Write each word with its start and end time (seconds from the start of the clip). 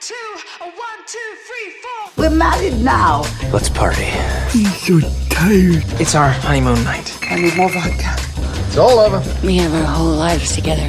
two, 0.00 0.14
a 0.60 0.64
one, 0.64 0.98
two, 1.06 1.18
three, 1.46 1.74
four. 1.82 2.24
We're 2.24 2.30
married 2.30 2.80
now. 2.80 3.22
Let's 3.52 3.68
party. 3.68 4.06
I'm 4.06 4.64
so 4.74 5.00
tired. 5.30 5.84
It's 6.00 6.14
our 6.14 6.30
honeymoon 6.30 6.82
night. 6.84 7.16
I 7.22 7.36
need 7.36 7.56
more 7.56 7.70
vodka. 7.70 8.14
It's 8.66 8.76
all 8.76 8.98
over. 8.98 9.22
We 9.46 9.56
have 9.56 9.74
our 9.74 9.84
whole 9.84 10.14
lives 10.14 10.54
together. 10.54 10.88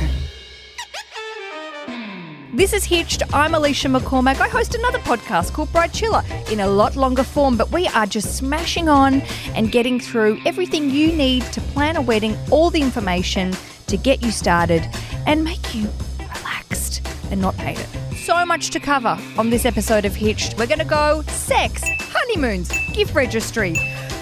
This 2.53 2.73
is 2.73 2.83
Hitched. 2.85 3.21
I'm 3.33 3.51
Aleisha 3.51 3.95
McCormack. 3.95 4.39
I 4.39 4.47
host 4.47 4.73
another 4.73 4.97
podcast 4.99 5.53
called 5.53 5.69
Bridechilla 5.69 6.51
in 6.51 6.59
a 6.61 6.67
lot 6.67 6.95
longer 6.95 7.23
form, 7.23 7.55
but 7.55 7.71
we 7.71 7.87
are 7.89 8.07
just 8.07 8.35
smashing 8.35 8.89
on 8.89 9.21
and 9.53 9.71
getting 9.71 9.99
through 9.99 10.39
everything 10.43 10.89
you 10.89 11.11
need 11.11 11.43
to 11.53 11.61
plan 11.61 11.97
a 11.97 12.01
wedding, 12.01 12.35
all 12.49 12.71
the 12.71 12.81
information 12.81 13.53
to 13.85 13.95
get 13.95 14.23
you 14.23 14.31
started 14.31 14.87
and 15.27 15.43
make 15.43 15.75
you 15.75 15.87
relaxed 16.19 17.05
and 17.29 17.39
not 17.39 17.53
hate 17.55 17.79
it. 17.79 18.06
So 18.27 18.45
much 18.45 18.71
to 18.71 18.81
cover 18.81 19.17
on 19.37 19.49
this 19.49 19.63
episode 19.63 20.03
of 20.03 20.13
Hitched. 20.13 20.57
We're 20.57 20.67
going 20.67 20.79
to 20.79 20.83
go 20.83 21.21
sex, 21.29 21.81
honeymoons, 21.97 22.69
gift 22.91 23.15
registry, 23.15 23.77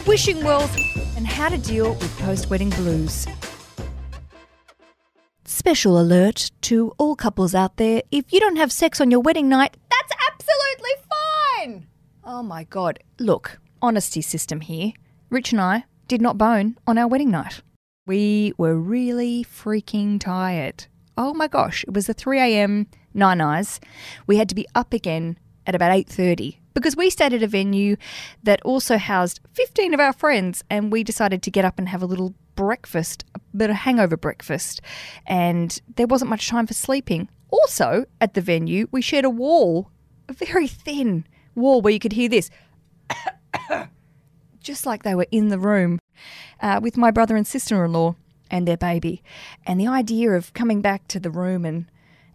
wishing 0.05 0.43
wells, 0.43 0.69
and 1.17 1.25
how 1.25 1.49
to 1.49 1.57
deal 1.57 1.95
with 1.95 2.19
post 2.19 2.51
wedding 2.51 2.69
blues. 2.69 3.25
Special 5.45 5.99
alert 5.99 6.51
to 6.61 6.93
all 6.99 7.15
couples 7.15 7.55
out 7.55 7.77
there 7.77 8.03
if 8.11 8.31
you 8.31 8.39
don't 8.39 8.57
have 8.57 8.71
sex 8.71 9.01
on 9.01 9.09
your 9.09 9.21
wedding 9.21 9.49
night, 9.49 9.75
that's 9.89 10.13
absolutely 10.29 10.91
fine! 11.09 11.87
Oh 12.23 12.43
my 12.43 12.65
god. 12.65 12.99
Look, 13.17 13.59
honesty 13.81 14.21
system 14.21 14.61
here. 14.61 14.91
Rich 15.31 15.51
and 15.51 15.61
I 15.61 15.85
did 16.07 16.21
not 16.21 16.37
bone 16.37 16.77
on 16.85 16.99
our 16.99 17.07
wedding 17.07 17.31
night. 17.31 17.63
We 18.05 18.53
were 18.55 18.75
really 18.75 19.43
freaking 19.43 20.19
tired. 20.19 20.85
Oh 21.17 21.33
my 21.33 21.47
gosh, 21.47 21.83
it 21.85 21.93
was 21.95 22.07
a 22.07 22.13
3 22.13 22.39
a.m. 22.39 22.85
nine 23.15 23.41
eyes. 23.41 23.79
We 24.27 24.37
had 24.37 24.49
to 24.49 24.55
be 24.55 24.67
up 24.75 24.93
again 24.93 25.37
at 25.65 25.75
about 25.75 25.91
8:30 25.91 26.57
because 26.73 26.95
we 26.95 27.09
stayed 27.09 27.33
at 27.33 27.41
a 27.41 27.47
venue 27.47 27.95
that 28.43 28.61
also 28.63 28.97
housed 28.97 29.39
15 29.53 29.93
of 29.93 29.99
our 29.99 30.13
friends 30.13 30.63
and 30.69 30.91
we 30.91 31.03
decided 31.03 31.41
to 31.43 31.51
get 31.51 31.65
up 31.65 31.79
and 31.79 31.89
have 31.89 32.03
a 32.03 32.05
little 32.05 32.35
breakfast, 32.55 33.25
a 33.33 33.39
bit 33.55 33.69
of 33.69 33.77
hangover 33.77 34.17
breakfast, 34.17 34.81
and 35.25 35.81
there 35.95 36.07
wasn't 36.07 36.29
much 36.29 36.47
time 36.47 36.67
for 36.67 36.73
sleeping. 36.73 37.29
Also, 37.49 38.05
at 38.19 38.33
the 38.33 38.41
venue, 38.41 38.87
we 38.91 39.01
shared 39.01 39.25
a 39.25 39.29
wall, 39.29 39.89
a 40.27 40.33
very 40.33 40.67
thin 40.67 41.25
wall 41.55 41.81
where 41.81 41.93
you 41.93 41.99
could 41.99 42.13
hear 42.13 42.29
this 42.29 42.49
just 44.59 44.85
like 44.85 45.03
they 45.03 45.15
were 45.15 45.27
in 45.31 45.49
the 45.49 45.59
room 45.59 45.99
uh, 46.61 46.79
with 46.81 46.97
my 46.97 47.11
brother 47.11 47.35
and 47.35 47.47
sister 47.47 47.85
in 47.85 47.93
law 47.93 48.15
and 48.49 48.67
their 48.67 48.77
baby. 48.77 49.23
And 49.65 49.79
the 49.79 49.87
idea 49.87 50.31
of 50.31 50.53
coming 50.53 50.81
back 50.81 51.07
to 51.09 51.19
the 51.19 51.29
room 51.29 51.65
and 51.65 51.85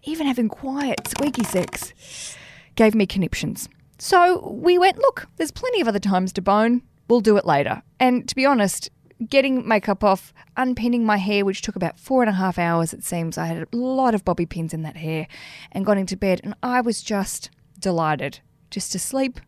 even 0.02 0.26
having 0.26 0.48
quiet, 0.48 1.06
squeaky 1.08 1.44
sex 1.44 2.36
gave 2.74 2.94
me 2.94 3.06
conniptions. 3.06 3.68
So 3.98 4.48
we 4.50 4.78
went, 4.78 4.98
look, 4.98 5.28
there's 5.36 5.50
plenty 5.50 5.80
of 5.80 5.88
other 5.88 5.98
times 5.98 6.32
to 6.34 6.42
bone. 6.42 6.82
We'll 7.08 7.20
do 7.20 7.36
it 7.36 7.44
later. 7.44 7.82
And 7.98 8.28
to 8.28 8.34
be 8.34 8.46
honest, 8.46 8.88
getting 9.28 9.68
makeup 9.68 10.02
off, 10.02 10.32
unpinning 10.56 11.04
my 11.04 11.18
hair, 11.18 11.44
which 11.44 11.60
took 11.60 11.76
about 11.76 11.98
four 11.98 12.22
and 12.22 12.30
a 12.30 12.34
half 12.34 12.58
hours, 12.58 12.94
it 12.94 13.04
seems. 13.04 13.36
I 13.36 13.46
had 13.46 13.62
a 13.62 13.76
lot 13.76 14.14
of 14.14 14.24
bobby 14.24 14.46
pins 14.46 14.72
in 14.72 14.82
that 14.82 14.96
hair 14.96 15.26
and 15.72 15.84
got 15.84 15.98
into 15.98 16.16
bed. 16.16 16.40
And 16.42 16.54
I 16.62 16.80
was 16.80 17.02
just 17.02 17.50
delighted 17.78 18.40
just 18.70 18.92
to 18.92 18.98
sleep, 18.98 19.40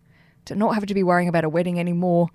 to 0.44 0.54
not 0.54 0.74
have 0.74 0.86
to 0.86 0.94
be 0.94 1.02
worrying 1.02 1.28
about 1.28 1.44
a 1.44 1.48
wedding 1.48 1.78
anymore, 1.80 2.28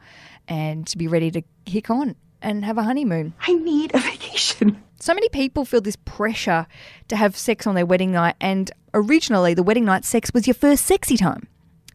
and 0.47 0.87
to 0.87 0.97
be 0.97 1.07
ready 1.07 1.29
to 1.31 1.43
kick 1.65 1.89
on 1.89 2.15
and 2.41 2.65
have 2.65 2.77
a 2.77 2.83
honeymoon. 2.83 3.33
I 3.41 3.53
need 3.53 3.93
a 3.93 3.99
So 4.99 5.13
many 5.13 5.29
people 5.29 5.63
feel 5.63 5.81
this 5.81 5.95
pressure 5.95 6.65
to 7.07 7.15
have 7.15 7.37
sex 7.37 7.67
on 7.67 7.75
their 7.75 7.85
wedding 7.85 8.11
night, 8.11 8.35
and 8.41 8.71
originally 8.95 9.53
the 9.53 9.61
wedding 9.61 9.85
night 9.85 10.03
sex 10.05 10.31
was 10.33 10.47
your 10.47 10.55
first 10.55 10.85
sexy 10.85 11.17
time. 11.17 11.47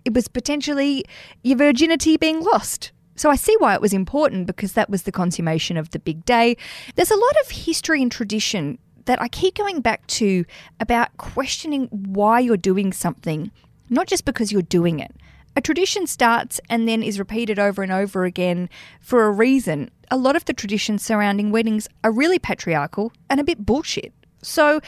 It 0.05 0.15
was 0.15 0.29
potentially 0.29 1.05
your 1.43 1.59
virginity 1.59 2.17
being 2.17 2.41
lost. 2.43 2.93
So 3.17 3.29
I 3.29 3.37
see 3.37 3.57
why 3.59 3.75
it 3.75 3.81
was 3.81 3.93
important 3.93 4.47
because 4.47 4.75
that 4.75 4.89
was 4.89 5.03
the 5.03 5.13
consummation 5.13 5.77
of 5.77 5.91
the 5.91 5.99
big 5.99 6.25
day. 6.25 6.57
There's 6.95 7.11
a 7.11 7.17
lot 7.17 7.35
of 7.43 7.51
history 7.51 8.01
and 8.03 8.11
tradition 8.11 8.79
that 9.05 9.21
I 9.21 9.29
keep 9.29 9.57
going 9.57 9.81
back 9.81 10.07
to 10.07 10.45
about 10.81 11.17
questioning 11.17 11.89
why 11.89 12.41
you're 12.41 12.57
doing 12.57 12.93
something, 12.93 13.51
not 13.91 14.07
just 14.07 14.25
because 14.25 14.53
you're 14.53 14.63
doing 14.63 15.01
it. 15.01 15.15
A 15.55 15.61
tradition 15.61 16.07
starts 16.07 16.61
and 16.71 16.89
then 16.89 17.03
is 17.03 17.19
repeated 17.19 17.59
over 17.59 17.83
and 17.83 17.93
over 17.93 18.25
again 18.25 18.71
for 19.01 19.25
a 19.25 19.31
reason. 19.31 19.91
A 20.11 20.17
lot 20.17 20.37
of 20.37 20.47
the 20.47 20.55
traditions 20.55 21.05
surrounding 21.05 21.51
weddings 21.51 21.89
are 22.03 22.11
really 22.11 22.39
patriarchal 22.39 23.13
and 23.29 23.39
a 23.39 23.45
bit 23.45 23.67
bullshit. 23.67 24.13
So 24.43 24.81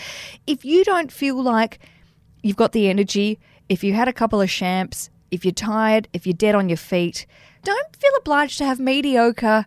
if 0.47 0.65
you 0.65 0.83
don't 0.85 1.13
feel 1.13 1.41
like 1.43 1.81
you've 2.43 2.57
got 2.57 2.73
the 2.73 2.89
energy, 2.89 3.39
if 3.69 3.85
you 3.85 3.93
had 3.93 4.09
a 4.09 4.13
couple 4.13 4.41
of 4.41 4.49
champs, 4.49 5.11
if 5.31 5.45
you're 5.45 5.53
tired, 5.53 6.09
if 6.13 6.27
you're 6.27 6.33
dead 6.33 6.55
on 6.55 6.69
your 6.69 6.79
feet, 6.79 7.27
don't 7.63 7.97
feel 7.97 8.13
obliged 8.19 8.59
to 8.59 8.65
have 8.65 8.81
mediocre, 8.81 9.67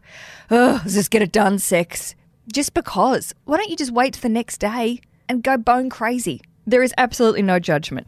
oh, 0.50 0.82
just 0.88 1.12
get 1.12 1.22
it 1.22 1.32
done 1.32 1.60
sex. 1.60 2.16
Just 2.52 2.74
because. 2.74 3.34
Why 3.46 3.58
don't 3.58 3.70
you 3.70 3.76
just 3.76 3.92
wait 3.92 4.14
to 4.14 4.22
the 4.22 4.30
next 4.30 4.60
day 4.60 5.02
and 5.28 5.44
go 5.44 5.58
bone 5.58 5.90
crazy? 5.90 6.42
There 6.66 6.84
is 6.84 6.94
absolutely 6.98 7.42
no 7.42 7.60
judgment. 7.60 8.08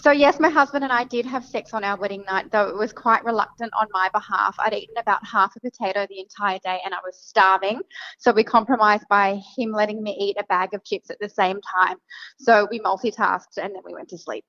So 0.00 0.12
yes, 0.12 0.38
my 0.38 0.48
husband 0.48 0.84
and 0.84 0.92
I 0.92 1.02
did 1.04 1.26
have 1.26 1.44
sex 1.44 1.74
on 1.74 1.82
our 1.82 1.98
wedding 1.98 2.22
night, 2.24 2.52
though 2.52 2.68
it 2.68 2.76
was 2.76 2.92
quite 2.92 3.24
reluctant 3.24 3.72
on 3.78 3.88
my 3.92 4.08
behalf. 4.12 4.54
I'd 4.60 4.72
eaten 4.72 4.96
about 4.96 5.26
half 5.26 5.56
a 5.56 5.60
potato 5.60 6.06
the 6.08 6.20
entire 6.20 6.60
day 6.60 6.78
and 6.84 6.94
I 6.94 6.98
was 7.04 7.20
starving. 7.20 7.80
So 8.18 8.30
we 8.30 8.44
compromised 8.44 9.06
by 9.10 9.40
him 9.56 9.72
letting 9.72 10.00
me 10.00 10.16
eat 10.20 10.36
a 10.38 10.44
bag 10.44 10.72
of 10.72 10.84
chips 10.84 11.10
at 11.10 11.18
the 11.20 11.28
same 11.28 11.58
time. 11.74 11.96
So 12.38 12.68
we 12.70 12.78
multitasked 12.78 13.56
and 13.56 13.74
then 13.74 13.82
we 13.84 13.92
went 13.92 14.10
to 14.10 14.18
sleep. 14.18 14.44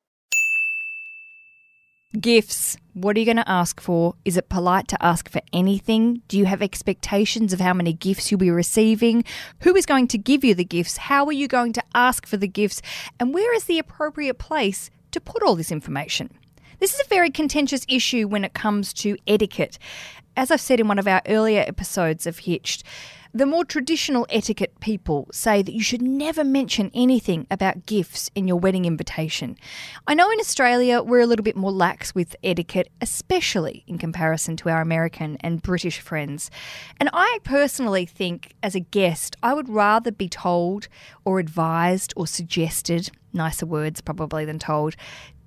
Gifts. 2.20 2.78
What 2.94 3.16
are 3.16 3.20
you 3.20 3.26
going 3.26 3.38
to 3.38 3.50
ask 3.50 3.82
for? 3.82 4.16
Is 4.26 4.38
it 4.38 4.50
polite 4.50 4.88
to 4.90 5.04
ask 5.04 5.30
for 5.30 5.42
anything? 5.52 6.22
Do 6.28 6.38
you 6.38 6.46
have 6.46 6.62
expectations 6.62 7.54
of 7.54 7.60
how 7.60 7.74
many 7.74 7.94
gifts 7.94 8.30
you'll 8.30 8.40
be 8.40 8.52
receiving? 8.52 9.24
Who 9.62 9.76
is 9.76 9.86
going 9.88 10.08
to 10.10 10.18
give 10.18 10.44
you 10.44 10.54
the 10.54 10.66
gifts? 10.66 10.98
How 10.98 11.26
are 11.26 11.32
you 11.32 11.48
going 11.48 11.74
to 11.74 11.84
ask 11.96 12.28
for 12.28 12.38
the 12.38 12.48
gifts? 12.48 12.82
And 13.20 13.34
where 13.34 13.56
is 13.56 13.64
the 13.64 13.80
appropriate 13.80 14.38
place 14.38 14.92
to 15.12 15.22
put 15.22 15.44
all 15.44 15.56
this 15.56 15.72
information? 15.72 16.30
This 16.80 16.94
is 16.94 17.02
a 17.02 17.10
very 17.10 17.30
contentious 17.30 17.86
issue 17.90 18.28
when 18.28 18.46
it 18.46 18.54
comes 18.54 18.94
to 18.94 19.18
etiquette. 19.28 19.78
As 20.38 20.52
I've 20.52 20.62
said 20.62 20.80
in 20.80 20.88
one 20.88 21.00
of 21.00 21.08
our 21.08 21.22
earlier 21.28 21.66
episodes 21.68 22.26
of 22.26 22.40
Hitched, 22.40 22.84
the 23.34 23.46
more 23.46 23.64
traditional 23.64 24.26
etiquette 24.30 24.80
people 24.80 25.28
say 25.32 25.62
that 25.62 25.74
you 25.74 25.84
should 25.84 26.02
never 26.02 26.44
mention 26.44 26.90
anything 26.94 27.46
about 27.52 27.86
gifts 27.86 28.32
in 28.34 28.48
your 28.48 28.58
wedding 28.58 28.86
invitation. 28.86 29.56
I 30.08 30.16
know 30.16 30.32
in 30.32 30.40
Australia 30.40 31.04
we're 31.04 31.20
a 31.20 31.28
little 31.28 31.44
bit 31.44 31.56
more 31.56 31.72
lax 31.72 32.16
with 32.16 32.36
etiquette, 32.44 32.90
especially 33.02 33.84
in 33.86 34.00
comparison 34.00 34.58
to 34.58 34.70
our 34.70 34.82
American 34.82 35.38
and 35.42 35.62
British 35.62 36.00
friends. 36.00 36.50
And 37.00 37.10
I 37.14 37.40
personally 37.44 38.06
think, 38.06 38.54
as 38.64 38.74
a 38.74 38.80
guest, 38.80 39.36
I 39.44 39.54
would 39.54 39.70
rather 39.70 40.12
be 40.12 40.28
told 40.28 40.88
or 41.24 41.40
advised 41.40 42.14
or 42.16 42.26
suggested, 42.26 43.12
nicer 43.32 43.66
words 43.66 44.02
probably 44.02 44.46
than 44.46 44.58
told, 44.58 44.96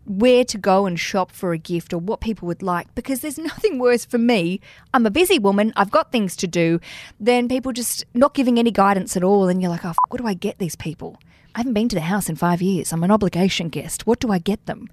where 0.05 0.45
to 0.45 0.59
go 0.59 0.87
and 0.87 0.99
shop 0.99 1.31
for 1.31 1.53
a 1.53 1.59
gift 1.59 1.93
or 1.93 1.99
what 1.99 2.21
people 2.21 2.47
would 2.49 2.63
like 2.63 2.93
because 2.95 3.21
there's 3.21 3.39
nothing 3.53 3.79
worse 3.79 4.05
for 4.05 4.19
me. 4.19 4.61
I'm 4.93 5.07
a 5.07 5.11
busy 5.11 5.39
woman, 5.39 5.73
I've 5.77 5.91
got 5.91 6.13
things 6.13 6.37
to 6.37 6.47
do, 6.47 6.81
than 7.21 7.49
people 7.49 7.73
just 7.73 8.05
not 8.15 8.35
giving 8.35 8.59
any 8.59 8.71
guidance 8.71 9.17
at 9.17 9.25
all. 9.25 9.49
And 9.49 9.61
you're 9.61 9.71
like, 9.71 9.85
oh, 9.85 9.91
f- 9.91 9.97
what 10.09 10.21
do 10.21 10.27
I 10.27 10.35
get 10.35 10.59
these 10.59 10.77
people? 10.77 11.19
I 11.55 11.61
haven't 11.61 11.75
been 11.75 11.89
to 11.91 11.97
the 11.97 12.03
house 12.03 12.29
in 12.29 12.37
five 12.37 12.63
years. 12.63 12.93
I'm 12.93 13.05
an 13.05 13.11
obligation 13.11 13.69
guest. 13.69 14.07
What 14.07 14.21
do 14.21 14.33
I 14.33 14.39
get 14.39 14.65
them? 14.67 14.89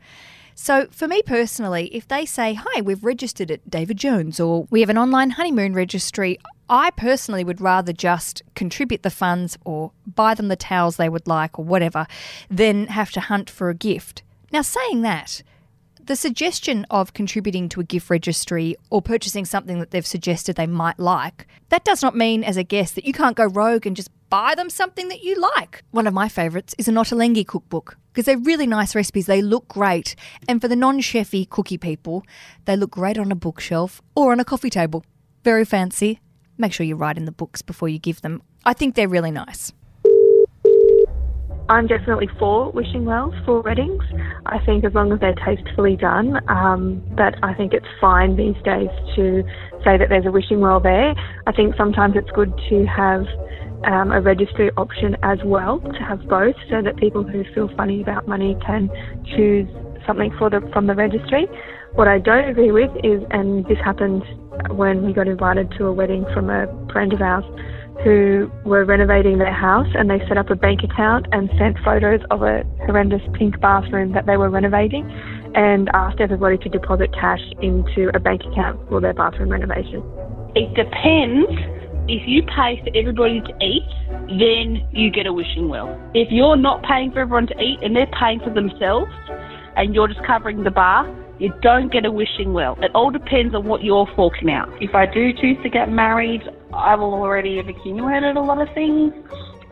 So, 0.62 0.88
for 0.92 1.08
me 1.08 1.22
personally, 1.22 1.86
if 1.96 2.06
they 2.10 2.26
say, 2.26 2.54
Hi, 2.54 2.82
we've 2.82 3.06
registered 3.06 3.50
at 3.50 3.70
David 3.70 3.96
Jones 3.96 4.42
or 4.42 4.68
we 4.70 4.82
have 4.82 4.90
an 4.90 4.98
online 4.98 5.30
honeymoon 5.30 5.74
registry, 5.74 6.38
I 6.70 6.92
personally 6.92 7.46
would 7.46 7.62
rather 7.62 7.94
just 7.94 8.44
contribute 8.56 9.04
the 9.04 9.10
funds 9.10 9.58
or 9.64 9.94
buy 10.06 10.34
them 10.34 10.50
the 10.50 10.58
towels 10.58 10.98
they 10.98 11.08
would 11.08 11.28
like 11.28 11.58
or 11.58 11.64
whatever 11.64 12.08
than 12.50 12.88
have 12.88 13.10
to 13.12 13.22
hunt 13.22 13.50
for 13.50 13.70
a 13.70 13.74
gift. 13.74 14.22
Now, 14.52 14.62
saying 14.62 15.02
that, 15.02 15.44
the 16.10 16.16
suggestion 16.16 16.88
of 16.90 17.14
contributing 17.14 17.70
to 17.70 17.80
a 17.80 17.84
gift 17.84 18.10
registry 18.10 18.76
or 18.90 19.02
purchasing 19.02 19.46
something 19.46 19.80
that 19.80 19.92
they've 19.92 20.06
suggested 20.06 20.56
they 20.56 20.66
might 20.66 20.98
like, 20.98 21.46
that 21.70 21.86
does 21.86 22.02
not 22.02 22.16
mean 22.16 22.44
as 22.44 22.58
a 22.58 22.64
guest 22.64 22.96
that 22.96 23.06
you 23.06 23.14
can't 23.14 23.36
go 23.36 23.46
rogue 23.46 23.86
and 23.86 23.96
just 23.96 24.10
buy 24.30 24.56
them 24.56 24.72
something 24.72 25.10
that 25.10 25.24
you 25.24 25.36
like. 25.36 25.84
One 25.92 26.08
of 26.08 26.14
my 26.14 26.28
favourites 26.28 26.74
is 26.78 26.88
an 26.88 26.96
Ottolenghi 26.96 27.46
cookbook 27.46 27.98
because 28.12 28.26
they're 28.26 28.38
really 28.40 28.66
nice 28.66 28.96
recipes. 28.96 29.28
They 29.28 29.42
look 29.42 29.68
great. 29.68 30.16
And 30.48 30.60
for 30.60 30.68
the 30.68 30.76
non 30.76 31.00
chefy 31.00 31.48
cookie 31.48 31.78
people, 31.78 32.24
they 32.66 32.76
look 32.76 32.92
great 32.92 33.18
on 33.18 33.32
a 33.32 33.36
bookshelf 33.36 34.02
or 34.16 34.32
on 34.32 34.40
a 34.40 34.46
coffee 34.46 34.72
table. 34.72 35.04
Very 35.44 35.64
fancy. 35.66 36.22
Make 36.58 36.74
sure 36.74 36.86
you 36.86 36.96
write 36.96 37.18
in 37.18 37.26
the 37.26 37.32
books 37.32 37.62
before 37.62 37.88
you 37.88 38.00
give 38.00 38.22
them. 38.22 38.42
I 38.66 38.74
think 38.74 38.96
they're 38.96 39.08
really 39.08 39.32
nice. 39.32 39.72
I'm 41.70 41.86
definitely 41.86 42.28
for 42.40 42.72
wishing 42.72 43.06
wells 43.06 43.36
for 43.46 43.62
weddings. 43.62 44.02
I 44.48 44.58
think 44.66 44.84
as 44.84 44.94
long 44.96 45.14
as 45.14 45.20
they're 45.20 45.36
tastefully 45.36 45.96
done, 45.96 46.40
um, 46.50 47.04
but 47.16 47.36
I 47.44 47.54
think 47.54 47.74
it's 47.74 47.86
fine 48.02 48.36
these 48.36 48.56
days 48.66 48.90
to 49.16 49.44
say 49.86 49.96
that 49.98 50.08
there's 50.10 50.26
a 50.26 50.32
wishing 50.32 50.62
well 50.62 50.80
there. 50.80 51.14
I 51.46 51.52
think 51.52 51.76
sometimes 51.78 52.16
it's 52.18 52.32
good 52.32 52.52
to 52.70 52.86
have 52.86 53.22
um, 53.86 54.12
a 54.12 54.20
registry 54.20 54.72
option 54.78 55.16
as 55.22 55.38
well, 55.46 55.80
to 55.80 56.00
have 56.04 56.28
both, 56.28 56.56
so 56.72 56.82
that 56.82 56.98
people 56.98 57.24
who 57.24 57.44
feel 57.54 57.70
funny 57.78 58.02
about 58.02 58.28
money 58.28 58.58
can 58.66 58.90
choose 59.38 59.68
something 60.08 60.34
for 60.40 60.50
the, 60.50 60.68
from 60.74 60.88
the 60.88 60.96
registry. 60.96 61.46
What 61.94 62.08
I 62.08 62.18
don't 62.18 62.50
agree 62.50 62.72
with 62.72 62.90
is, 63.04 63.22
and 63.30 63.64
this 63.68 63.78
happened 63.86 64.24
when 64.72 65.06
we 65.06 65.14
got 65.14 65.28
invited 65.28 65.72
to 65.78 65.86
a 65.86 65.94
wedding 65.94 66.26
from 66.34 66.50
a 66.50 66.66
friend 66.92 67.14
of 67.14 67.22
ours, 67.22 67.46
who 68.04 68.50
were 68.64 68.86
renovating 68.86 69.38
their 69.40 69.54
house 69.54 69.88
and 69.94 70.10
they 70.10 70.20
set 70.28 70.38
up 70.38 70.50
a 70.50 70.56
bank 70.56 70.82
account 70.84 71.28
and 71.32 71.50
sent 71.58 71.78
photos 71.84 72.22
of 72.32 72.42
a 72.42 72.64
horrendous 72.86 73.22
pink 73.34 73.60
bathroom 73.60 74.14
that 74.14 74.26
they 74.26 74.38
were 74.38 74.50
renovating 74.50 75.10
and 75.56 75.90
asked 75.94 76.20
everybody 76.20 76.58
to 76.58 76.70
deposit 76.70 77.14
cash 77.14 77.42
into 77.62 78.10
a 78.14 78.20
bank 78.20 78.42
account 78.52 78.80
for 78.88 79.02
their 79.02 79.14
bathroom 79.14 79.50
renovation. 79.50 80.04
It 80.56 80.74
depends. 80.76 81.52
If 82.08 82.24
you 82.26 82.42
pay 82.44 82.82
for 82.84 82.90
everybody 82.96 83.42
to 83.42 83.54
eat, 83.62 83.84
then 84.40 84.88
you 84.92 85.12
get 85.12 85.28
a 85.28 85.34
wishing 85.34 85.70
well. 85.70 85.90
If 86.14 86.30
you're 86.32 86.58
not 86.58 86.84
paying 86.84 87.12
for 87.12 87.20
everyone 87.20 87.48
to 87.48 87.60
eat 87.60 87.80
and 87.82 87.96
they're 87.96 88.12
paying 88.20 88.40
for 88.40 88.54
themselves 88.54 89.12
and 89.76 89.94
you're 89.94 90.08
just 90.08 90.26
covering 90.26 90.64
the 90.64 90.72
bar, 90.72 91.06
you 91.40 91.54
don't 91.62 91.92
get 91.92 92.06
a 92.06 92.12
wishing 92.12 92.54
well. 92.54 92.78
It 92.82 92.92
all 92.94 93.12
depends 93.12 93.56
on 93.56 93.66
what 93.66 93.84
you're 93.84 94.08
forking 94.16 94.52
out. 94.52 94.70
If 94.82 94.94
I 94.94 95.06
do 95.06 95.32
choose 95.34 95.58
to 95.64 95.70
get 95.70 95.90
married, 95.90 96.44
I 96.74 96.96
will 96.96 97.14
already 97.14 97.58
have 97.58 97.70
accumulated 97.70 98.36
a 98.36 98.42
lot 98.42 98.62
of 98.62 98.74
things. 98.74 99.14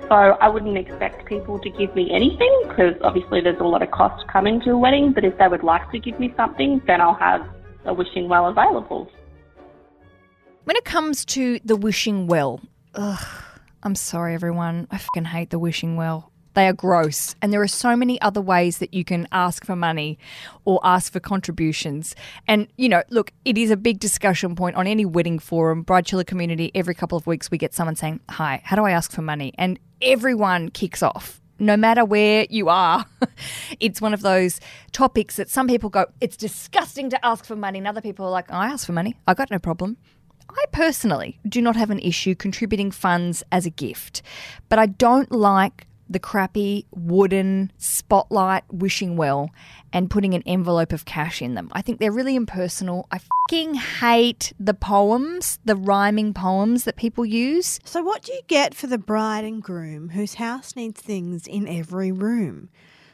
So 0.04 0.16
I 0.16 0.48
wouldn't 0.48 0.78
expect 0.78 1.26
people 1.26 1.60
to 1.60 1.70
give 1.70 1.94
me 1.94 2.10
anything 2.10 2.64
because 2.70 2.96
obviously 3.02 3.42
there's 3.42 3.60
a 3.60 3.66
lot 3.66 3.82
of 3.82 3.92
cost 3.92 4.26
coming 4.30 4.62
to 4.62 4.72
a 4.72 4.78
wedding. 4.78 5.12
But 5.12 5.26
if 5.26 5.38
they 5.38 5.50
would 5.50 5.64
like 5.64 5.92
to 5.92 6.00
give 6.00 6.18
me 6.18 6.34
something, 6.38 6.82
then 6.88 7.02
I'll 7.02 7.14
have 7.16 7.46
a 7.84 7.94
wishing 7.94 8.30
well 8.30 8.48
available. 8.48 9.12
When 10.64 10.78
it 10.78 10.86
comes 10.86 11.26
to 11.26 11.60
the 11.66 11.76
wishing 11.76 12.28
well, 12.28 12.62
ugh, 12.94 13.26
I'm 13.84 13.96
sorry, 13.96 14.34
everyone. 14.34 14.88
I 14.90 14.98
fucking 14.98 15.26
hate 15.26 15.50
the 15.50 15.60
wishing 15.60 15.98
well. 15.98 16.32
They 16.58 16.68
are 16.68 16.74
gross. 16.74 17.36
And 17.40 17.54
there 17.54 17.62
are 17.62 17.68
so 17.68 17.96
many 17.96 18.20
other 18.20 18.42
ways 18.42 18.80
that 18.80 18.92
you 18.92 19.06
can 19.06 19.28
ask 19.32 19.64
for 19.64 19.76
money 19.76 20.18
or 20.66 20.80
ask 20.84 21.14
for 21.14 21.20
contributions. 21.20 22.16
And, 22.48 22.68
you 22.78 22.90
know, 22.90 23.04
look, 23.12 23.32
it 23.46 23.60
is 23.60 23.70
a 23.70 23.78
big 23.78 24.00
discussion 24.00 24.56
point 24.56 24.76
on 24.76 24.88
any 24.88 25.06
wedding 25.06 25.38
forum, 25.38 25.86
Bridechilla 25.86 26.26
community. 26.26 26.72
Every 26.74 26.96
couple 26.96 27.16
of 27.16 27.28
weeks, 27.28 27.52
we 27.52 27.60
get 27.60 27.76
someone 27.76 27.96
saying, 27.96 28.22
Hi, 28.32 28.62
how 28.64 28.76
do 28.76 28.86
I 28.86 28.90
ask 28.90 29.12
for 29.12 29.22
money? 29.22 29.54
And 29.60 29.78
everyone 30.02 30.70
kicks 30.70 31.04
off. 31.04 31.40
No 31.60 31.78
matter 31.78 32.04
where 32.04 32.48
you 32.50 32.70
are, 32.70 33.06
it's 33.80 34.02
one 34.02 34.16
of 34.16 34.22
those 34.22 34.60
topics 34.92 35.36
that 35.36 35.52
some 35.52 35.68
people 35.68 35.92
go, 35.92 36.08
it's 36.22 36.36
disgusting 36.36 37.12
to 37.12 37.24
ask 37.24 37.46
for 37.46 37.56
money. 37.56 37.78
And 37.78 37.88
other 37.88 38.02
people 38.02 38.26
are 38.26 38.32
like, 38.32 38.52
I 38.52 38.66
ask 38.70 38.88
for 38.88 38.94
money. 38.94 39.16
I 39.28 39.36
got 39.36 39.52
no 39.52 39.60
problem. 39.60 39.98
I 40.50 40.66
personally 40.72 41.40
do 41.48 41.62
not 41.62 41.76
have 41.76 41.92
an 41.92 42.00
issue 42.00 42.34
contributing 42.34 42.90
funds 42.90 43.44
as 43.52 43.68
a 43.68 43.70
gift, 43.70 44.24
but 44.70 44.80
I 44.80 44.88
don't 44.88 45.32
like 45.32 45.87
the 46.10 46.20
crappy 46.20 46.86
wooden 46.92 47.72
spotlight 47.78 48.64
wishing 48.72 49.18
well 49.18 49.52
and 49.94 50.10
putting 50.10 50.34
an 50.34 50.44
envelope 50.46 50.94
of 50.94 51.06
cash 51.06 51.42
in 51.42 51.56
them. 51.56 51.70
I 51.72 51.82
think 51.82 52.00
they're 52.00 52.12
really 52.12 52.36
impersonal. 52.36 53.08
I 53.12 53.20
fucking 53.20 53.76
hate 53.76 54.54
the 54.60 54.74
poems, 54.74 55.60
the 55.66 55.76
rhyming 55.76 56.34
poems 56.34 56.84
that 56.84 56.96
people 56.96 57.26
use. 57.26 57.80
So, 57.84 58.02
what 58.02 58.24
do 58.24 58.34
you 58.34 58.42
get 58.48 58.74
for 58.74 58.88
the 58.88 58.98
bride 58.98 59.46
and 59.46 59.62
groom 59.62 60.10
whose 60.10 60.36
house 60.36 60.76
needs 60.76 61.02
things 61.02 61.48
in 61.48 61.68
every 61.68 62.12
room? 62.12 62.70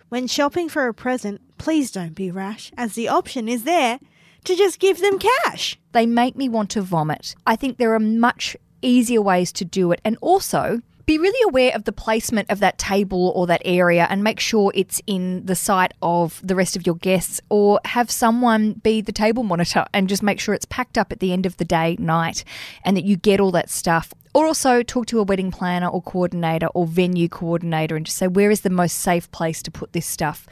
When 0.10 0.28
shopping 0.28 0.70
for 0.70 0.88
a 0.88 0.94
present, 0.94 1.42
please 1.58 1.90
don't 1.92 2.14
be 2.14 2.30
rash, 2.30 2.72
as 2.78 2.94
the 2.94 3.08
option 3.08 3.48
is 3.48 3.64
there 3.64 4.00
to 4.44 4.56
just 4.56 4.80
give 4.80 5.00
them 5.00 5.20
cash. 5.20 5.80
They 5.92 6.06
make 6.06 6.36
me 6.36 6.50
want 6.50 6.70
to 6.72 6.82
vomit. 6.82 7.36
I 7.48 7.56
think 7.56 7.78
there 7.78 7.94
are 7.94 8.00
much 8.00 8.56
easier 8.82 9.22
ways 9.22 9.52
to 9.54 9.66
do 9.66 9.92
it. 9.92 10.02
And 10.04 10.18
also, 10.22 10.82
be 11.06 11.18
really 11.18 11.50
aware 11.50 11.76
of 11.76 11.84
the 11.84 11.92
placement 11.92 12.50
of 12.50 12.60
that 12.60 12.78
table 12.78 13.34
or 13.36 13.46
that 13.48 13.62
area 13.66 14.08
and 14.10 14.24
make 14.24 14.40
sure 14.40 14.72
it's 14.74 15.02
in 15.06 15.46
the 15.46 15.56
sight 15.56 15.94
of 16.02 16.40
the 16.44 16.56
rest 16.56 16.76
of 16.76 16.86
your 16.86 16.96
guests 16.96 17.42
or 17.50 17.80
have 17.86 18.10
someone 18.10 18.74
be 18.74 19.02
the 19.02 19.12
table 19.12 19.44
monitor 19.44 19.86
and 19.94 20.08
just 20.08 20.24
make 20.24 20.40
sure 20.40 20.56
it's 20.56 20.66
packed 20.66 20.98
up 20.98 21.12
at 21.12 21.20
the 21.20 21.34
end 21.34 21.46
of 21.46 21.58
the 21.58 21.66
day, 21.66 21.98
night, 22.00 22.44
and 22.86 22.96
that 22.96 23.04
you 23.04 23.18
get 23.18 23.40
all 23.40 23.52
that 23.52 23.70
stuff. 23.70 24.14
Or 24.34 24.46
also 24.46 24.82
talk 24.82 25.06
to 25.08 25.20
a 25.20 25.24
wedding 25.24 25.52
planner 25.52 25.88
or 25.88 26.02
coordinator 26.02 26.68
or 26.68 26.88
venue 26.88 27.28
coordinator 27.28 27.96
and 27.96 28.06
just 28.06 28.18
say, 28.18 28.28
where 28.28 28.50
is 28.50 28.62
the 28.62 28.70
most 28.70 28.98
safe 28.98 29.30
place 29.32 29.62
to 29.64 29.72
put 29.72 29.94
this 29.94 30.06
stuff? 30.06 30.48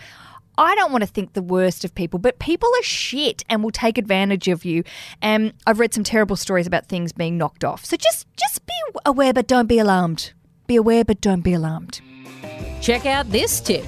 I 0.57 0.75
don't 0.75 0.91
want 0.91 1.03
to 1.03 1.09
think 1.09 1.33
the 1.33 1.41
worst 1.41 1.85
of 1.85 1.95
people, 1.95 2.19
but 2.19 2.37
people 2.37 2.69
are 2.77 2.83
shit 2.83 3.43
and 3.49 3.63
will 3.63 3.71
take 3.71 3.97
advantage 3.97 4.47
of 4.49 4.65
you. 4.65 4.83
And 5.21 5.53
I've 5.65 5.79
read 5.79 5.93
some 5.93 6.03
terrible 6.03 6.35
stories 6.35 6.67
about 6.67 6.87
things 6.87 7.13
being 7.13 7.37
knocked 7.37 7.63
off. 7.63 7.85
So 7.85 7.97
just 7.97 8.27
just 8.35 8.65
be 8.65 8.73
aware 9.05 9.33
but 9.33 9.47
don't 9.47 9.67
be 9.67 9.79
alarmed. 9.79 10.33
Be 10.71 10.77
aware, 10.77 11.03
but 11.03 11.19
don't 11.19 11.41
be 11.41 11.51
alarmed. 11.51 11.99
Check 12.79 13.05
out 13.05 13.29
this 13.29 13.59
tip. 13.59 13.85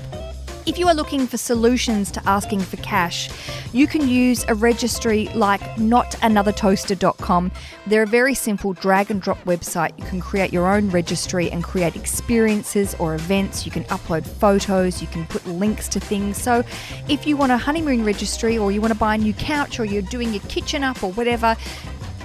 If 0.66 0.78
you 0.78 0.90
are 0.90 0.94
looking 0.94 1.28
for 1.28 1.38
solutions 1.38 2.12
to 2.12 2.22
asking 2.28 2.60
for 2.60 2.76
cash, 2.76 3.30
you 3.72 3.88
can 3.88 4.10
use 4.10 4.44
a 4.50 4.54
registry 4.54 5.30
like 5.30 5.62
notanothertoaster.com. 5.78 7.52
They're 7.88 8.04
a 8.04 8.06
very 8.06 8.36
simple 8.36 8.74
drag 8.74 9.10
and 9.12 9.22
drop 9.22 9.42
website. 9.46 9.98
You 9.98 10.04
can 10.04 10.20
create 10.20 10.52
your 10.52 10.68
own 10.68 10.90
registry 10.90 11.50
and 11.50 11.64
create 11.64 11.96
experiences 11.96 12.96
or 13.00 13.16
events. 13.16 13.66
You 13.66 13.72
can 13.72 13.86
upload 13.86 14.28
photos, 14.28 15.02
you 15.02 15.08
can 15.08 15.26
put 15.28 15.48
links 15.48 15.88
to 15.88 16.02
things. 16.02 16.36
So, 16.36 16.66
if 17.08 17.26
you 17.26 17.38
want 17.38 17.54
a 17.54 17.58
honeymoon 17.58 18.04
registry 18.04 18.58
or 18.58 18.74
you 18.74 18.82
want 18.82 18.92
to 18.92 19.00
buy 19.00 19.16
a 19.16 19.18
new 19.18 19.34
couch 19.34 19.80
or 19.80 19.86
you're 19.86 20.02
doing 20.02 20.34
your 20.34 20.44
kitchen 20.50 20.84
up 20.84 21.02
or 21.02 21.14
whatever, 21.14 21.56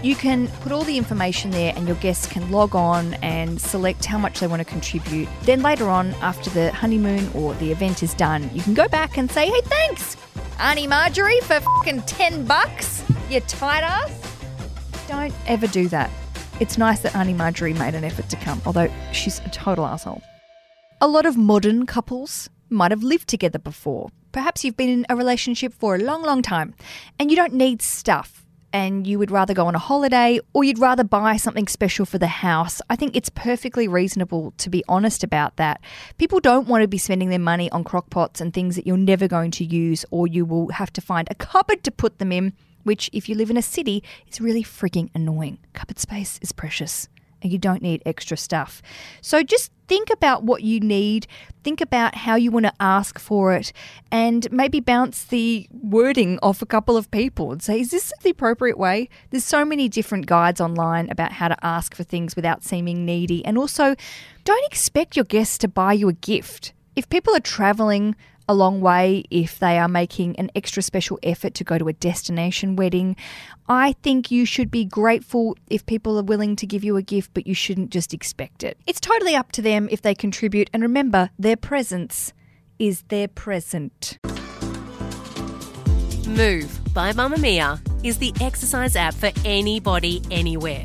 you 0.02 0.14
can 0.14 0.48
put 0.62 0.72
all 0.72 0.84
the 0.84 0.96
information 0.96 1.50
there, 1.50 1.72
and 1.76 1.86
your 1.86 1.96
guests 1.96 2.26
can 2.26 2.50
log 2.50 2.74
on 2.74 3.14
and 3.14 3.60
select 3.60 4.04
how 4.04 4.18
much 4.18 4.40
they 4.40 4.46
want 4.46 4.60
to 4.60 4.64
contribute. 4.64 5.28
Then 5.42 5.62
later 5.62 5.88
on, 5.88 6.14
after 6.22 6.50
the 6.50 6.72
honeymoon 6.72 7.30
or 7.34 7.54
the 7.54 7.72
event 7.72 8.02
is 8.02 8.14
done, 8.14 8.48
you 8.54 8.62
can 8.62 8.74
go 8.74 8.88
back 8.88 9.16
and 9.18 9.30
say, 9.30 9.46
"Hey, 9.46 9.60
thanks, 9.62 10.16
Auntie 10.60 10.86
Marjorie, 10.86 11.40
for 11.40 11.60
fucking 11.60 12.02
ten 12.02 12.44
bucks. 12.44 13.02
You 13.28 13.40
tight 13.40 13.82
ass." 13.82 14.12
Don't 15.08 15.34
ever 15.46 15.66
do 15.66 15.88
that. 15.88 16.10
It's 16.60 16.78
nice 16.78 17.00
that 17.00 17.14
Auntie 17.16 17.34
Marjorie 17.34 17.74
made 17.74 17.94
an 17.94 18.04
effort 18.04 18.28
to 18.28 18.36
come, 18.36 18.60
although 18.66 18.90
she's 19.12 19.40
a 19.40 19.48
total 19.50 19.86
asshole. 19.86 20.22
A 21.00 21.08
lot 21.08 21.26
of 21.26 21.36
modern 21.36 21.86
couples 21.86 22.50
might 22.68 22.90
have 22.90 23.02
lived 23.02 23.28
together 23.28 23.58
before. 23.58 24.10
Perhaps 24.32 24.64
you've 24.64 24.76
been 24.76 24.90
in 24.90 25.06
a 25.08 25.16
relationship 25.16 25.72
for 25.72 25.94
a 25.94 25.98
long, 25.98 26.22
long 26.22 26.42
time, 26.42 26.74
and 27.18 27.30
you 27.30 27.36
don't 27.36 27.54
need 27.54 27.80
stuff 27.80 28.44
and 28.78 29.08
you 29.08 29.18
would 29.18 29.32
rather 29.32 29.54
go 29.54 29.66
on 29.66 29.74
a 29.74 29.78
holiday 29.80 30.38
or 30.52 30.62
you'd 30.62 30.78
rather 30.78 31.02
buy 31.02 31.36
something 31.36 31.66
special 31.66 32.06
for 32.06 32.16
the 32.16 32.28
house, 32.28 32.80
I 32.88 32.94
think 32.94 33.16
it's 33.16 33.28
perfectly 33.28 33.88
reasonable 33.88 34.52
to 34.58 34.70
be 34.70 34.84
honest 34.88 35.24
about 35.24 35.56
that. 35.56 35.80
People 36.16 36.38
don't 36.38 36.68
want 36.68 36.82
to 36.82 36.88
be 36.88 36.96
spending 36.96 37.28
their 37.28 37.40
money 37.40 37.68
on 37.72 37.82
crockpots 37.82 38.40
and 38.40 38.54
things 38.54 38.76
that 38.76 38.86
you're 38.86 38.96
never 38.96 39.26
going 39.26 39.50
to 39.52 39.64
use 39.64 40.04
or 40.12 40.28
you 40.28 40.44
will 40.44 40.70
have 40.70 40.92
to 40.92 41.00
find 41.00 41.26
a 41.28 41.34
cupboard 41.34 41.82
to 41.82 41.90
put 41.90 42.20
them 42.20 42.30
in, 42.30 42.52
which, 42.84 43.10
if 43.12 43.28
you 43.28 43.34
live 43.34 43.50
in 43.50 43.56
a 43.56 43.62
city, 43.62 44.04
is 44.28 44.40
really 44.40 44.62
freaking 44.62 45.10
annoying. 45.12 45.58
Cupboard 45.72 45.98
space 45.98 46.38
is 46.40 46.52
precious 46.52 47.08
and 47.42 47.52
you 47.52 47.58
don't 47.58 47.82
need 47.82 48.02
extra 48.04 48.36
stuff. 48.36 48.82
So 49.20 49.42
just 49.42 49.72
think 49.86 50.10
about 50.10 50.44
what 50.44 50.62
you 50.62 50.80
need, 50.80 51.26
think 51.64 51.80
about 51.80 52.14
how 52.14 52.36
you 52.36 52.50
want 52.50 52.66
to 52.66 52.72
ask 52.78 53.18
for 53.18 53.54
it, 53.54 53.72
and 54.10 54.50
maybe 54.52 54.80
bounce 54.80 55.24
the 55.24 55.66
wording 55.70 56.38
off 56.42 56.62
a 56.62 56.66
couple 56.66 56.96
of 56.96 57.10
people 57.10 57.52
and 57.52 57.62
say, 57.62 57.80
is 57.80 57.90
this 57.90 58.12
the 58.22 58.30
appropriate 58.30 58.78
way? 58.78 59.08
There's 59.30 59.44
so 59.44 59.64
many 59.64 59.88
different 59.88 60.26
guides 60.26 60.60
online 60.60 61.10
about 61.10 61.32
how 61.32 61.48
to 61.48 61.56
ask 61.64 61.94
for 61.94 62.04
things 62.04 62.36
without 62.36 62.64
seeming 62.64 63.04
needy. 63.04 63.44
And 63.44 63.56
also, 63.56 63.94
don't 64.44 64.66
expect 64.66 65.16
your 65.16 65.24
guests 65.24 65.58
to 65.58 65.68
buy 65.68 65.94
you 65.94 66.08
a 66.08 66.14
gift. 66.14 66.72
If 66.96 67.08
people 67.08 67.34
are 67.34 67.40
traveling 67.40 68.16
a 68.48 68.54
long 68.54 68.80
way 68.80 69.24
if 69.30 69.58
they 69.58 69.78
are 69.78 69.88
making 69.88 70.36
an 70.36 70.50
extra 70.54 70.82
special 70.82 71.18
effort 71.22 71.54
to 71.54 71.64
go 71.64 71.78
to 71.78 71.88
a 71.88 71.92
destination 71.92 72.76
wedding. 72.76 73.16
I 73.68 73.92
think 74.02 74.30
you 74.30 74.46
should 74.46 74.70
be 74.70 74.84
grateful 74.84 75.56
if 75.68 75.84
people 75.84 76.18
are 76.18 76.22
willing 76.22 76.56
to 76.56 76.66
give 76.66 76.82
you 76.82 76.96
a 76.96 77.02
gift, 77.02 77.32
but 77.34 77.46
you 77.46 77.54
shouldn't 77.54 77.90
just 77.90 78.14
expect 78.14 78.64
it. 78.64 78.78
It's 78.86 79.00
totally 79.00 79.34
up 79.34 79.52
to 79.52 79.62
them 79.62 79.88
if 79.90 80.02
they 80.02 80.14
contribute, 80.14 80.70
and 80.72 80.82
remember, 80.82 81.30
their 81.38 81.56
presence 81.56 82.32
is 82.78 83.02
their 83.08 83.28
present. 83.28 84.18
Move 86.26 86.80
by 86.94 87.12
Mamamia 87.12 87.80
is 88.04 88.18
the 88.18 88.32
exercise 88.40 88.96
app 88.96 89.14
for 89.14 89.30
anybody, 89.44 90.22
anywhere. 90.30 90.84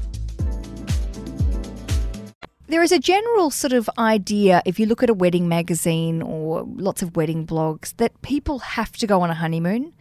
There 2.71 2.81
is 2.81 2.93
a 2.93 2.99
general 2.99 3.51
sort 3.51 3.73
of 3.73 3.89
idea, 3.97 4.61
if 4.63 4.79
you 4.79 4.85
look 4.85 5.03
at 5.03 5.09
a 5.09 5.13
wedding 5.13 5.49
magazine 5.49 6.21
or 6.21 6.63
lots 6.63 7.01
of 7.01 7.17
wedding 7.17 7.45
blogs, 7.45 7.93
that 7.97 8.21
people 8.21 8.59
have 8.59 8.93
to 8.93 9.05
go 9.05 9.19
on 9.23 9.29
a 9.29 9.33
honeymoon. 9.33 9.91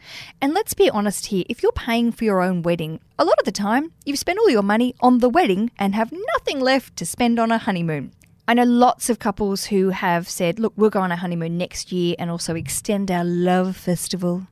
And 0.40 0.54
let's 0.54 0.72
be 0.72 0.88
honest 0.88 1.26
here 1.26 1.42
if 1.48 1.64
you're 1.64 1.72
paying 1.72 2.12
for 2.12 2.22
your 2.22 2.40
own 2.40 2.62
wedding, 2.62 3.00
a 3.18 3.24
lot 3.24 3.40
of 3.40 3.44
the 3.44 3.50
time 3.50 3.90
you've 4.04 4.20
spent 4.20 4.38
all 4.38 4.48
your 4.48 4.62
money 4.62 4.94
on 5.00 5.18
the 5.18 5.28
wedding 5.28 5.72
and 5.80 5.96
have 5.96 6.12
nothing 6.12 6.60
left 6.60 6.94
to 6.98 7.04
spend 7.04 7.40
on 7.40 7.50
a 7.50 7.58
honeymoon. 7.58 8.12
I 8.46 8.54
know 8.54 8.62
lots 8.62 9.10
of 9.10 9.18
couples 9.18 9.64
who 9.64 9.88
have 9.88 10.28
said, 10.28 10.60
look, 10.60 10.72
we'll 10.76 10.90
go 10.90 11.00
on 11.00 11.10
a 11.10 11.16
honeymoon 11.16 11.58
next 11.58 11.90
year 11.90 12.14
and 12.20 12.30
also 12.30 12.54
extend 12.54 13.10
our 13.10 13.24
love 13.24 13.76
festival 13.76 14.46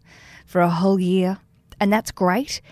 for 0.45 0.61
a 0.61 0.69
whole 0.69 0.99
year. 0.99 1.39
And 1.79 1.93
that's 1.93 2.11
great. 2.11 2.63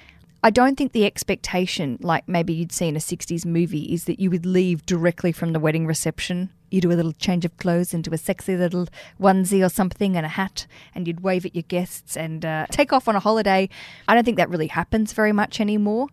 I 0.46 0.50
don't 0.50 0.78
think 0.78 0.92
the 0.92 1.04
expectation, 1.04 1.98
like 2.00 2.28
maybe 2.28 2.54
you'd 2.54 2.70
see 2.70 2.86
in 2.86 2.94
a 2.94 3.00
60s 3.00 3.44
movie, 3.44 3.92
is 3.92 4.04
that 4.04 4.20
you 4.20 4.30
would 4.30 4.46
leave 4.46 4.86
directly 4.86 5.32
from 5.32 5.52
the 5.52 5.58
wedding 5.58 5.88
reception. 5.88 6.50
You 6.70 6.80
do 6.80 6.92
a 6.92 6.94
little 6.94 7.14
change 7.14 7.44
of 7.44 7.56
clothes 7.56 7.92
into 7.92 8.14
a 8.14 8.16
sexy 8.16 8.56
little 8.56 8.86
onesie 9.20 9.66
or 9.66 9.68
something 9.68 10.16
and 10.16 10.24
a 10.24 10.28
hat, 10.28 10.68
and 10.94 11.08
you'd 11.08 11.24
wave 11.24 11.46
at 11.46 11.56
your 11.56 11.64
guests 11.64 12.16
and 12.16 12.44
uh, 12.44 12.66
take 12.70 12.92
off 12.92 13.08
on 13.08 13.16
a 13.16 13.18
holiday. 13.18 13.68
I 14.06 14.14
don't 14.14 14.22
think 14.22 14.36
that 14.36 14.48
really 14.48 14.68
happens 14.68 15.12
very 15.12 15.32
much 15.32 15.60
anymore. 15.60 16.06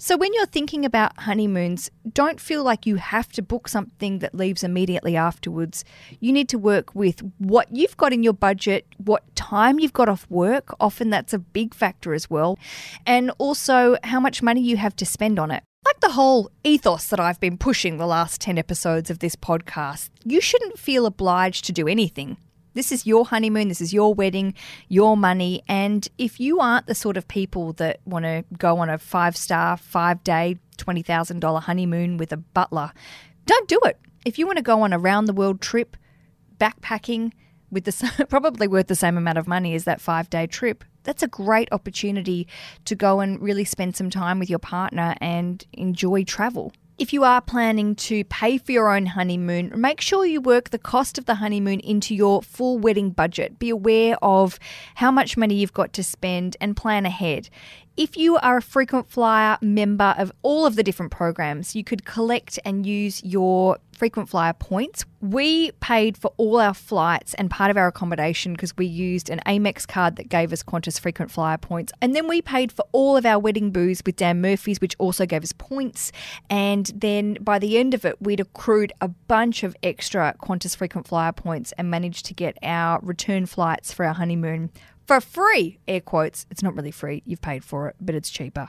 So, 0.00 0.16
when 0.16 0.32
you're 0.32 0.46
thinking 0.46 0.84
about 0.84 1.18
honeymoons, 1.18 1.90
don't 2.12 2.40
feel 2.40 2.62
like 2.62 2.86
you 2.86 2.96
have 2.96 3.32
to 3.32 3.42
book 3.42 3.66
something 3.66 4.20
that 4.20 4.32
leaves 4.32 4.62
immediately 4.62 5.16
afterwards. 5.16 5.84
You 6.20 6.32
need 6.32 6.48
to 6.50 6.56
work 6.56 6.94
with 6.94 7.20
what 7.38 7.74
you've 7.74 7.96
got 7.96 8.12
in 8.12 8.22
your 8.22 8.32
budget, 8.32 8.86
what 8.98 9.24
time 9.34 9.80
you've 9.80 9.92
got 9.92 10.08
off 10.08 10.24
work. 10.30 10.72
Often 10.78 11.10
that's 11.10 11.32
a 11.32 11.38
big 11.40 11.74
factor 11.74 12.14
as 12.14 12.30
well. 12.30 12.60
And 13.06 13.32
also 13.38 13.96
how 14.04 14.20
much 14.20 14.40
money 14.40 14.60
you 14.60 14.76
have 14.76 14.94
to 14.96 15.04
spend 15.04 15.36
on 15.36 15.50
it. 15.50 15.64
Like 15.84 15.98
the 15.98 16.10
whole 16.10 16.52
ethos 16.62 17.08
that 17.08 17.18
I've 17.18 17.40
been 17.40 17.58
pushing 17.58 17.96
the 17.96 18.06
last 18.06 18.40
10 18.40 18.56
episodes 18.56 19.10
of 19.10 19.18
this 19.18 19.34
podcast, 19.34 20.10
you 20.24 20.40
shouldn't 20.40 20.78
feel 20.78 21.06
obliged 21.06 21.64
to 21.64 21.72
do 21.72 21.88
anything. 21.88 22.36
This 22.78 22.92
is 22.92 23.04
your 23.08 23.26
honeymoon, 23.26 23.66
this 23.66 23.80
is 23.80 23.92
your 23.92 24.14
wedding, 24.14 24.54
your 24.86 25.16
money. 25.16 25.64
And 25.66 26.06
if 26.16 26.38
you 26.38 26.60
aren't 26.60 26.86
the 26.86 26.94
sort 26.94 27.16
of 27.16 27.26
people 27.26 27.72
that 27.72 27.98
want 28.04 28.24
to 28.24 28.44
go 28.56 28.78
on 28.78 28.88
a 28.88 28.98
five 28.98 29.36
star, 29.36 29.76
five 29.76 30.22
day, 30.22 30.58
$20,000 30.76 31.62
honeymoon 31.62 32.18
with 32.18 32.32
a 32.32 32.36
butler, 32.36 32.92
don't 33.46 33.66
do 33.66 33.80
it. 33.84 33.98
If 34.24 34.38
you 34.38 34.46
want 34.46 34.58
to 34.58 34.62
go 34.62 34.82
on 34.82 34.92
a 34.92 34.98
round 35.00 35.26
the 35.26 35.32
world 35.32 35.60
trip, 35.60 35.96
backpacking, 36.60 37.32
with 37.68 37.82
the 37.82 38.26
probably 38.28 38.68
worth 38.68 38.86
the 38.86 38.94
same 38.94 39.18
amount 39.18 39.38
of 39.38 39.48
money 39.48 39.74
as 39.74 39.82
that 39.82 40.00
five 40.00 40.30
day 40.30 40.46
trip. 40.46 40.84
That's 41.02 41.24
a 41.24 41.28
great 41.28 41.68
opportunity 41.72 42.46
to 42.84 42.94
go 42.94 43.18
and 43.18 43.42
really 43.42 43.64
spend 43.64 43.96
some 43.96 44.08
time 44.08 44.38
with 44.38 44.48
your 44.48 44.60
partner 44.60 45.16
and 45.20 45.66
enjoy 45.72 46.22
travel. 46.22 46.72
If 46.98 47.12
you 47.12 47.22
are 47.22 47.40
planning 47.40 47.94
to 47.94 48.24
pay 48.24 48.58
for 48.58 48.72
your 48.72 48.92
own 48.92 49.06
honeymoon, 49.06 49.72
make 49.76 50.00
sure 50.00 50.26
you 50.26 50.40
work 50.40 50.70
the 50.70 50.80
cost 50.80 51.16
of 51.16 51.26
the 51.26 51.36
honeymoon 51.36 51.78
into 51.78 52.12
your 52.12 52.42
full 52.42 52.76
wedding 52.80 53.10
budget. 53.10 53.60
Be 53.60 53.70
aware 53.70 54.16
of 54.20 54.58
how 54.96 55.12
much 55.12 55.36
money 55.36 55.54
you've 55.54 55.72
got 55.72 55.92
to 55.92 56.02
spend 56.02 56.56
and 56.60 56.76
plan 56.76 57.06
ahead. 57.06 57.50
If 57.96 58.16
you 58.16 58.36
are 58.38 58.56
a 58.56 58.62
frequent 58.62 59.08
flyer 59.08 59.58
member 59.60 60.12
of 60.18 60.32
all 60.42 60.66
of 60.66 60.74
the 60.74 60.82
different 60.82 61.12
programs, 61.12 61.76
you 61.76 61.84
could 61.84 62.04
collect 62.04 62.58
and 62.64 62.84
use 62.84 63.22
your 63.22 63.78
frequent 63.98 64.28
flyer 64.28 64.52
points. 64.52 65.04
We 65.20 65.72
paid 65.72 66.16
for 66.16 66.32
all 66.36 66.60
our 66.60 66.72
flights 66.72 67.34
and 67.34 67.50
part 67.50 67.70
of 67.70 67.76
our 67.76 67.88
accommodation 67.88 68.52
because 68.52 68.76
we 68.76 68.86
used 68.86 69.28
an 69.28 69.40
Amex 69.44 69.86
card 69.86 70.16
that 70.16 70.28
gave 70.28 70.52
us 70.52 70.62
Qantas 70.62 71.00
frequent 71.00 71.30
flyer 71.30 71.58
points. 71.58 71.92
And 72.00 72.14
then 72.14 72.28
we 72.28 72.40
paid 72.40 72.70
for 72.70 72.84
all 72.92 73.16
of 73.16 73.26
our 73.26 73.38
wedding 73.38 73.72
booze 73.72 74.00
with 74.06 74.16
Dan 74.16 74.40
Murphy's, 74.40 74.80
which 74.80 74.94
also 74.98 75.26
gave 75.26 75.42
us 75.42 75.52
points. 75.52 76.12
And 76.48 76.86
then 76.94 77.38
by 77.40 77.58
the 77.58 77.76
end 77.76 77.92
of 77.92 78.04
it, 78.04 78.22
we'd 78.22 78.40
accrued 78.40 78.92
a 79.00 79.08
bunch 79.08 79.64
of 79.64 79.76
extra 79.82 80.34
Qantas 80.40 80.76
frequent 80.76 81.08
flyer 81.08 81.32
points 81.32 81.72
and 81.76 81.90
managed 81.90 82.24
to 82.26 82.34
get 82.34 82.56
our 82.62 83.00
return 83.02 83.46
flights 83.46 83.92
for 83.92 84.06
our 84.06 84.14
honeymoon 84.14 84.70
for 85.08 85.20
free, 85.22 85.78
air 85.88 86.02
quotes. 86.02 86.46
It's 86.50 86.62
not 86.62 86.76
really 86.76 86.90
free, 86.90 87.22
you've 87.24 87.40
paid 87.40 87.64
for 87.64 87.88
it, 87.88 87.96
but 88.00 88.14
it's 88.14 88.30
cheaper. 88.30 88.68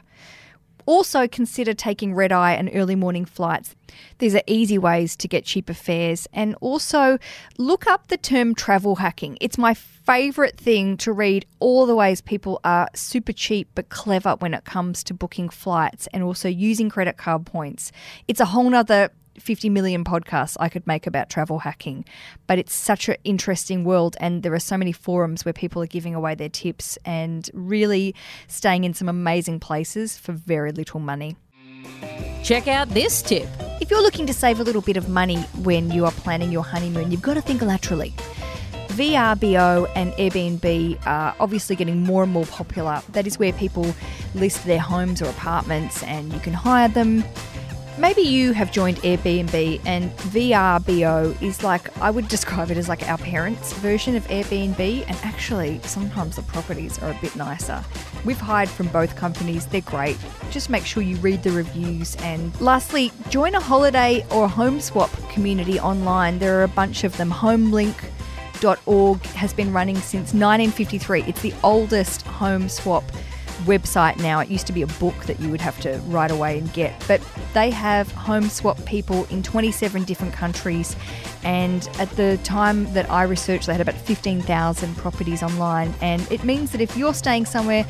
Also, 0.86 1.28
consider 1.28 1.74
taking 1.74 2.14
red 2.14 2.32
eye 2.32 2.54
and 2.54 2.70
early 2.74 2.96
morning 2.96 3.26
flights. 3.26 3.76
These 4.20 4.36
are 4.36 4.42
easy 4.48 4.78
ways 4.78 5.16
to 5.18 5.28
get 5.28 5.46
cheaper 5.46 5.74
fares. 5.74 6.28
And 6.34 6.56
also, 6.62 7.18
look 7.58 7.88
up 7.88 8.08
the 8.08 8.18
term 8.18 8.56
travel 8.56 8.96
hacking. 8.98 9.38
It's 9.42 9.58
my 9.58 9.74
favorite 9.74 10.58
thing 10.58 10.98
to 10.98 11.14
read 11.14 11.46
all 11.60 11.86
the 11.86 11.96
ways 11.96 12.22
people 12.22 12.60
are 12.64 12.88
super 12.96 13.32
cheap 13.32 13.70
but 13.76 13.90
clever 13.90 14.36
when 14.40 14.54
it 14.54 14.66
comes 14.66 15.04
to 15.04 15.14
booking 15.14 15.50
flights 15.50 16.08
and 16.14 16.24
also 16.24 16.50
using 16.50 16.90
credit 16.90 17.18
card 17.18 17.46
points. 17.46 17.92
It's 18.28 18.40
a 18.40 18.46
whole 18.46 18.70
nother 18.70 19.12
50 19.40 19.70
million 19.70 20.04
podcasts 20.04 20.58
I 20.60 20.70
could 20.70 20.86
make 20.86 21.08
about 21.08 21.30
travel 21.30 21.60
hacking, 21.60 22.06
but 22.48 22.60
it's 22.60 22.74
such 22.74 23.10
an 23.10 23.16
interesting 23.24 23.84
world, 23.84 24.16
and 24.20 24.44
there 24.44 24.54
are 24.54 24.60
so 24.60 24.78
many 24.78 24.92
forums 24.92 25.46
where 25.46 25.54
people 25.54 25.82
are 25.82 25.88
giving 25.88 26.16
away 26.16 26.36
their 26.36 26.50
tips 26.50 26.98
and 27.06 27.50
really 27.54 28.16
staying 28.48 28.84
in 28.84 28.94
some 28.94 29.10
amazing 29.10 29.60
places 29.60 30.18
for 30.18 30.34
very 30.34 30.72
little 30.72 31.00
money. 31.00 31.36
Check 32.44 32.68
out 32.68 32.90
this 32.90 33.22
tip. 33.22 33.48
If 33.82 33.90
you're 33.92 34.02
looking 34.02 34.26
to 34.28 34.34
save 34.34 34.60
a 34.60 34.64
little 34.64 34.82
bit 34.82 34.98
of 34.98 35.10
money 35.10 35.38
when 35.64 35.92
you 35.92 36.06
are 36.06 36.12
planning 36.12 36.52
your 36.52 36.64
honeymoon, 36.64 37.12
you've 37.12 37.22
got 37.22 37.36
to 37.36 37.42
think 37.42 37.62
laterally. 37.62 38.14
VRBO 38.90 39.90
and 39.96 40.12
Airbnb 40.14 41.08
are 41.08 41.34
obviously 41.40 41.76
getting 41.76 42.04
more 42.04 42.24
and 42.24 42.32
more 42.34 42.46
popular. 42.48 43.02
That 43.14 43.26
is 43.26 43.40
where 43.40 43.54
people 43.54 43.94
list 44.36 44.66
their 44.66 44.80
homes 44.80 45.22
or 45.22 45.26
apartments 45.26 46.04
and 46.04 46.34
you 46.34 46.40
can 46.40 46.54
hire 46.54 46.90
them. 46.90 47.24
Maybe 48.00 48.22
you 48.22 48.54
have 48.54 48.72
joined 48.72 48.96
Airbnb 49.00 49.82
and 49.86 50.10
VRBO 50.18 51.42
is 51.42 51.64
like, 51.64 51.98
I 51.98 52.10
would 52.10 52.30
describe 52.30 52.72
it 52.72 52.78
as 52.78 52.88
like 52.88 53.06
our 53.10 53.18
parents' 53.18 53.74
version 53.74 54.16
of 54.16 54.26
Airbnb, 54.28 55.04
and 55.06 55.18
actually, 55.24 55.82
sometimes 55.84 56.38
the 56.38 56.44
properties 56.44 56.98
are 57.00 57.12
a 57.12 57.18
bit 57.20 57.36
nicer. 57.36 57.84
We've 58.24 58.40
hired 58.40 58.70
from 58.70 58.88
both 58.88 59.18
companies, 59.18 59.66
they're 59.66 59.82
great. 59.82 60.18
Just 60.50 60.70
make 60.70 60.86
sure 60.86 61.04
you 61.04 61.18
read 61.18 61.44
the 61.44 61.52
reviews. 61.52 62.16
And 62.22 62.58
lastly, 62.62 63.12
join 63.28 63.54
a 63.54 63.60
holiday 63.60 64.26
or 64.32 64.48
home 64.48 64.80
swap 64.80 65.12
community 65.30 65.78
online. 65.78 66.40
There 66.40 66.58
are 66.58 66.64
a 66.64 66.70
bunch 66.70 67.04
of 67.04 67.18
them. 67.18 67.30
Homelink.org 67.30 69.22
has 69.24 69.52
been 69.52 69.74
running 69.74 69.98
since 69.98 70.34
1953, 70.34 71.24
it's 71.24 71.42
the 71.42 71.54
oldest 71.64 72.22
home 72.22 72.70
swap 72.70 73.04
website 73.66 74.18
now. 74.18 74.40
It 74.40 74.50
used 74.50 74.68
to 74.68 74.74
be 74.74 74.82
a 74.82 74.88
book 74.88 75.16
that 75.26 75.40
you 75.40 75.50
would 75.50 75.62
have 75.62 75.80
to 75.82 75.98
write 76.08 76.32
away 76.32 76.60
and 76.60 76.72
get, 76.74 76.94
but 77.08 77.22
they 77.54 77.70
have 77.72 78.12
home 78.12 78.50
swap 78.50 78.84
people 78.86 79.26
in 79.26 79.44
27 79.44 80.04
different 80.04 80.34
countries. 80.34 80.96
And 81.44 81.88
at 82.00 82.10
the 82.12 82.38
time 82.44 82.92
that 82.94 83.10
I 83.10 83.24
researched, 83.24 83.68
they 83.68 83.74
had 83.74 83.82
about 83.82 83.96
15,000 83.96 84.98
properties 84.98 85.44
online. 85.44 85.94
And 86.02 86.30
it 86.32 86.44
means 86.44 86.72
that 86.72 86.82
if 86.82 86.96
you're 86.98 87.14
staying 87.14 87.46
somewhere 87.46 87.86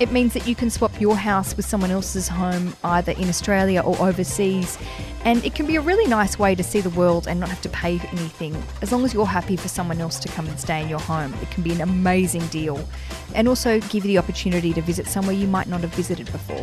it 0.00 0.12
means 0.12 0.32
that 0.34 0.46
you 0.46 0.54
can 0.54 0.70
swap 0.70 1.00
your 1.00 1.16
house 1.16 1.56
with 1.56 1.66
someone 1.66 1.90
else's 1.90 2.28
home, 2.28 2.76
either 2.84 3.12
in 3.12 3.28
Australia 3.28 3.80
or 3.80 4.00
overseas. 4.00 4.78
And 5.24 5.44
it 5.44 5.56
can 5.56 5.66
be 5.66 5.74
a 5.74 5.80
really 5.80 6.08
nice 6.08 6.38
way 6.38 6.54
to 6.54 6.62
see 6.62 6.80
the 6.80 6.90
world 6.90 7.26
and 7.26 7.40
not 7.40 7.48
have 7.48 7.60
to 7.62 7.68
pay 7.68 7.98
anything. 8.12 8.54
As 8.80 8.92
long 8.92 9.04
as 9.04 9.12
you're 9.12 9.26
happy 9.26 9.56
for 9.56 9.66
someone 9.66 10.00
else 10.00 10.20
to 10.20 10.28
come 10.28 10.46
and 10.46 10.58
stay 10.58 10.82
in 10.82 10.88
your 10.88 11.00
home, 11.00 11.34
it 11.42 11.50
can 11.50 11.64
be 11.64 11.72
an 11.72 11.80
amazing 11.80 12.46
deal. 12.46 12.88
And 13.34 13.48
also 13.48 13.80
give 13.80 14.04
you 14.04 14.12
the 14.12 14.18
opportunity 14.18 14.72
to 14.72 14.80
visit 14.82 15.08
somewhere 15.08 15.34
you 15.34 15.48
might 15.48 15.66
not 15.66 15.80
have 15.80 15.94
visited 15.94 16.30
before. 16.30 16.62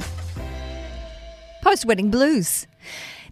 Post 1.62 1.86
wedding 1.86 2.10
blues. 2.10 2.68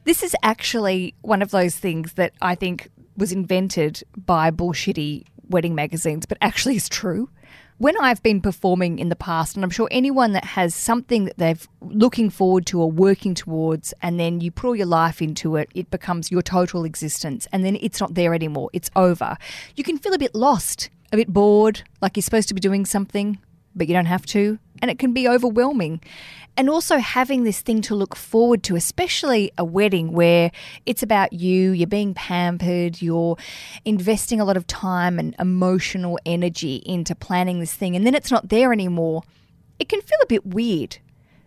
This 0.03 0.21
is 0.21 0.35
actually 0.43 1.15
one 1.21 1.41
of 1.41 1.51
those 1.51 1.77
things 1.77 2.13
that 2.13 2.33
I 2.41 2.55
think 2.55 2.89
was 3.15 3.31
invented 3.31 4.03
by 4.17 4.51
bullshitty 4.51 5.27
wedding 5.49 5.75
magazines, 5.75 6.25
but 6.25 6.37
actually 6.41 6.75
is 6.75 6.89
true 6.89 7.29
when 7.77 7.99
I've 7.99 8.21
been 8.23 8.41
performing 8.41 8.99
in 8.99 9.09
the 9.09 9.15
past, 9.15 9.55
and 9.55 9.63
I'm 9.63 9.69
sure 9.69 9.87
anyone 9.91 10.33
that 10.33 10.45
has 10.45 10.75
something 10.75 11.25
that 11.25 11.37
they're 11.37 11.55
looking 11.81 12.29
forward 12.29 12.65
to 12.67 12.81
or 12.81 12.91
working 12.91 13.33
towards, 13.33 13.93
and 14.01 14.19
then 14.19 14.41
you 14.41 14.51
put 14.51 14.67
all 14.67 14.75
your 14.75 14.85
life 14.85 15.21
into 15.21 15.55
it, 15.55 15.69
it 15.73 15.89
becomes 15.91 16.31
your 16.31 16.41
total 16.41 16.85
existence, 16.85 17.47
and 17.51 17.65
then 17.65 17.77
it's 17.81 17.99
not 17.99 18.13
there 18.13 18.33
anymore, 18.33 18.69
it's 18.73 18.91
over. 18.95 19.37
You 19.75 19.83
can 19.83 19.97
feel 19.97 20.13
a 20.13 20.19
bit 20.19 20.35
lost, 20.35 20.89
a 21.11 21.17
bit 21.17 21.27
bored, 21.27 21.83
like 22.01 22.15
you're 22.15 22.21
supposed 22.21 22.47
to 22.49 22.53
be 22.53 22.61
doing 22.61 22.85
something, 22.85 23.39
but 23.75 23.87
you 23.87 23.93
don't 23.93 24.05
have 24.05 24.25
to, 24.27 24.59
and 24.83 24.91
it 24.91 24.99
can 24.99 25.13
be 25.13 25.29
overwhelming 25.29 26.01
and 26.57 26.69
also 26.69 26.97
having 26.97 27.43
this 27.43 27.61
thing 27.61 27.81
to 27.83 27.95
look 27.95 28.17
forward 28.17 28.61
to, 28.63 28.75
especially 28.75 29.49
a 29.57 29.63
wedding 29.63 30.11
where 30.11 30.51
it's 30.85 31.01
about 31.01 31.31
you, 31.31 31.71
you're 31.71 31.87
being 31.87 32.13
pampered, 32.13 33.01
you're 33.01 33.37
investing 33.85 34.41
a 34.41 34.45
lot 34.45 34.57
of 34.57 34.67
time 34.67 35.19
and 35.19 35.35
emotional 35.39 36.19
energy 36.25 36.83
into 36.85 37.15
planning 37.15 37.61
this 37.61 37.73
thing, 37.73 37.95
and 37.95 38.05
then 38.05 38.13
it's 38.13 38.29
not 38.29 38.49
there 38.49 38.73
anymore. 38.73 39.23
It 39.79 39.87
can 39.87 40.01
feel 40.01 40.19
a 40.21 40.27
bit 40.27 40.45
weird. 40.45 40.97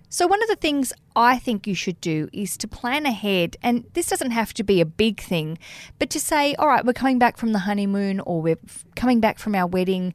So, 0.08 0.26
one 0.26 0.42
of 0.42 0.48
the 0.48 0.56
things 0.56 0.94
I 1.14 1.38
think 1.38 1.66
you 1.66 1.74
should 1.74 2.00
do 2.00 2.30
is 2.32 2.56
to 2.56 2.66
plan 2.66 3.04
ahead, 3.04 3.58
and 3.62 3.84
this 3.92 4.08
doesn't 4.08 4.30
have 4.30 4.54
to 4.54 4.64
be 4.64 4.80
a 4.80 4.86
big 4.86 5.20
thing, 5.20 5.58
but 5.98 6.08
to 6.10 6.20
say, 6.20 6.54
all 6.54 6.68
right, 6.68 6.86
we're 6.86 6.94
coming 6.94 7.18
back 7.18 7.36
from 7.36 7.52
the 7.52 7.60
honeymoon 7.60 8.20
or 8.20 8.40
we're 8.40 8.58
coming 8.94 9.20
back 9.20 9.38
from 9.38 9.54
our 9.54 9.66
wedding 9.66 10.14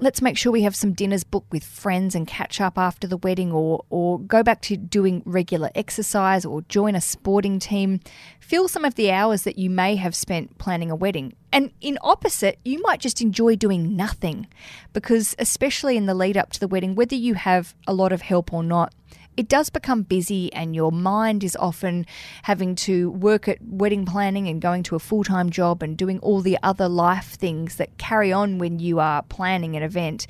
let's 0.00 0.22
make 0.22 0.36
sure 0.36 0.50
we 0.50 0.62
have 0.62 0.74
some 0.74 0.92
dinners 0.92 1.24
booked 1.24 1.52
with 1.52 1.64
friends 1.64 2.14
and 2.14 2.26
catch 2.26 2.60
up 2.60 2.78
after 2.78 3.06
the 3.06 3.18
wedding 3.18 3.52
or 3.52 3.84
or 3.90 4.18
go 4.18 4.42
back 4.42 4.60
to 4.62 4.76
doing 4.76 5.22
regular 5.24 5.70
exercise 5.74 6.44
or 6.44 6.62
join 6.62 6.94
a 6.94 7.00
sporting 7.00 7.58
team. 7.58 8.00
Fill 8.40 8.68
some 8.68 8.84
of 8.84 8.94
the 8.94 9.10
hours 9.10 9.42
that 9.42 9.58
you 9.58 9.70
may 9.70 9.96
have 9.96 10.14
spent 10.14 10.58
planning 10.58 10.90
a 10.90 10.96
wedding. 10.96 11.34
And 11.52 11.70
in 11.80 11.98
opposite, 12.02 12.58
you 12.64 12.80
might 12.82 13.00
just 13.00 13.20
enjoy 13.20 13.56
doing 13.56 13.96
nothing 13.96 14.46
because 14.92 15.34
especially 15.38 15.96
in 15.96 16.06
the 16.06 16.14
lead 16.14 16.36
up 16.36 16.50
to 16.52 16.60
the 16.60 16.68
wedding, 16.68 16.94
whether 16.94 17.16
you 17.16 17.34
have 17.34 17.74
a 17.86 17.94
lot 17.94 18.12
of 18.12 18.22
help 18.22 18.52
or 18.52 18.62
not, 18.62 18.94
it 19.36 19.48
does 19.48 19.70
become 19.70 20.02
busy 20.02 20.52
and 20.52 20.74
your 20.74 20.92
mind 20.92 21.42
is 21.44 21.56
often 21.56 22.06
having 22.42 22.74
to 22.74 23.10
work 23.10 23.48
at 23.48 23.58
wedding 23.62 24.04
planning 24.04 24.48
and 24.48 24.60
going 24.60 24.82
to 24.82 24.96
a 24.96 24.98
full 24.98 25.24
time 25.24 25.50
job 25.50 25.82
and 25.82 25.96
doing 25.96 26.18
all 26.20 26.40
the 26.40 26.58
other 26.62 26.88
life 26.88 27.34
things 27.34 27.76
that 27.76 27.96
carry 27.98 28.32
on 28.32 28.58
when 28.58 28.78
you 28.78 28.98
are 29.00 29.22
planning 29.22 29.76
an 29.76 29.82
event. 29.82 30.26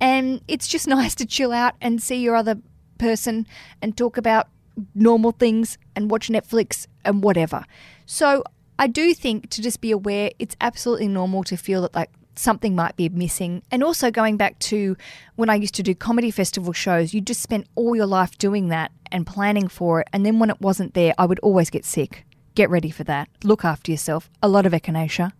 And 0.00 0.40
it's 0.48 0.68
just 0.68 0.86
nice 0.98 1.14
to 1.16 1.26
chill 1.26 1.52
out 1.52 1.74
and 1.80 2.02
see 2.02 2.16
your 2.16 2.36
other 2.36 2.58
person 2.98 3.46
and 3.82 3.96
talk 3.96 4.16
about 4.16 4.48
normal 4.94 5.32
things 5.32 5.78
and 5.94 6.10
watch 6.10 6.28
Netflix 6.28 6.86
and 7.04 7.22
whatever. 7.22 7.64
So 8.06 8.44
I 8.78 8.86
do 8.86 9.14
think 9.14 9.50
to 9.50 9.62
just 9.62 9.80
be 9.80 9.90
aware 9.90 10.30
it's 10.38 10.56
absolutely 10.60 11.08
normal 11.08 11.44
to 11.44 11.56
feel 11.56 11.82
that 11.82 11.94
like 11.94 12.10
something 12.38 12.74
might 12.74 12.96
be 12.96 13.08
missing. 13.08 13.62
And 13.70 13.82
also 13.82 14.10
going 14.10 14.36
back 14.36 14.58
to 14.60 14.96
when 15.36 15.50
I 15.50 15.54
used 15.54 15.74
to 15.76 15.82
do 15.82 15.94
comedy 15.94 16.30
festival 16.30 16.72
shows, 16.72 17.14
you 17.14 17.20
just 17.20 17.42
spent 17.42 17.66
all 17.74 17.94
your 17.94 18.06
life 18.06 18.36
doing 18.38 18.68
that 18.68 18.92
and 19.10 19.26
planning 19.26 19.68
for 19.68 20.00
it. 20.00 20.08
And 20.12 20.24
then 20.24 20.38
when 20.38 20.50
it 20.50 20.60
wasn't 20.60 20.94
there, 20.94 21.14
I 21.18 21.26
would 21.26 21.38
always 21.40 21.70
get 21.70 21.84
sick. 21.84 22.24
Get 22.54 22.70
ready 22.70 22.90
for 22.90 23.04
that. 23.04 23.28
Look 23.42 23.64
after 23.64 23.90
yourself. 23.90 24.30
A 24.42 24.48
lot 24.48 24.66
of 24.66 24.72
echinacea. 24.72 25.32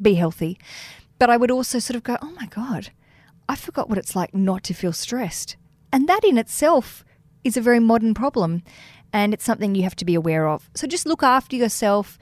Be 0.00 0.14
healthy. 0.14 0.58
But 1.18 1.30
I 1.30 1.36
would 1.36 1.50
also 1.50 1.78
sort 1.78 1.96
of 1.96 2.02
go, 2.02 2.16
oh 2.22 2.32
my 2.32 2.46
God, 2.46 2.90
I 3.48 3.56
forgot 3.56 3.88
what 3.88 3.98
it's 3.98 4.16
like 4.16 4.34
not 4.34 4.62
to 4.64 4.74
feel 4.74 4.92
stressed. 4.92 5.56
And 5.92 6.08
that 6.08 6.24
in 6.24 6.38
itself 6.38 7.04
is 7.44 7.56
a 7.56 7.62
very 7.62 7.80
modern 7.80 8.14
problem. 8.14 8.62
And 9.12 9.34
it's 9.34 9.44
something 9.44 9.74
you 9.74 9.82
have 9.82 9.96
to 9.96 10.04
be 10.04 10.14
aware 10.14 10.48
of. 10.48 10.70
So 10.74 10.86
just 10.86 11.06
look 11.06 11.22
after 11.22 11.56
yourself. 11.56 12.18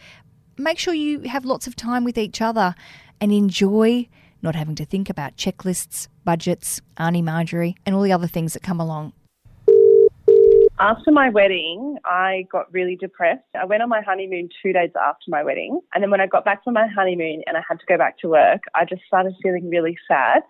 Make 0.56 0.78
sure 0.78 0.94
you 0.94 1.20
have 1.20 1.44
lots 1.44 1.66
of 1.66 1.76
time 1.76 2.02
with 2.02 2.18
each 2.18 2.40
other 2.40 2.74
and 3.20 3.32
enjoy 3.32 4.08
not 4.42 4.54
having 4.54 4.74
to 4.76 4.84
think 4.84 5.10
about 5.10 5.36
checklists, 5.36 6.08
budgets, 6.24 6.80
Auntie 6.96 7.22
Marjorie, 7.22 7.76
and 7.84 7.94
all 7.94 8.02
the 8.02 8.12
other 8.12 8.26
things 8.26 8.52
that 8.54 8.62
come 8.62 8.80
along. 8.80 9.12
After 10.80 11.10
my 11.10 11.28
wedding, 11.28 11.96
I 12.04 12.46
got 12.52 12.72
really 12.72 12.94
depressed. 12.94 13.42
I 13.60 13.64
went 13.64 13.82
on 13.82 13.88
my 13.88 14.00
honeymoon 14.00 14.48
two 14.62 14.72
days 14.72 14.90
after 14.94 15.24
my 15.28 15.42
wedding. 15.42 15.80
And 15.92 16.02
then 16.02 16.10
when 16.10 16.20
I 16.20 16.28
got 16.28 16.44
back 16.44 16.62
from 16.62 16.74
my 16.74 16.86
honeymoon 16.86 17.42
and 17.46 17.56
I 17.56 17.62
had 17.68 17.80
to 17.80 17.86
go 17.86 17.98
back 17.98 18.18
to 18.20 18.28
work, 18.28 18.62
I 18.76 18.84
just 18.84 19.02
started 19.08 19.34
feeling 19.42 19.68
really 19.68 19.98
sad. 20.06 20.42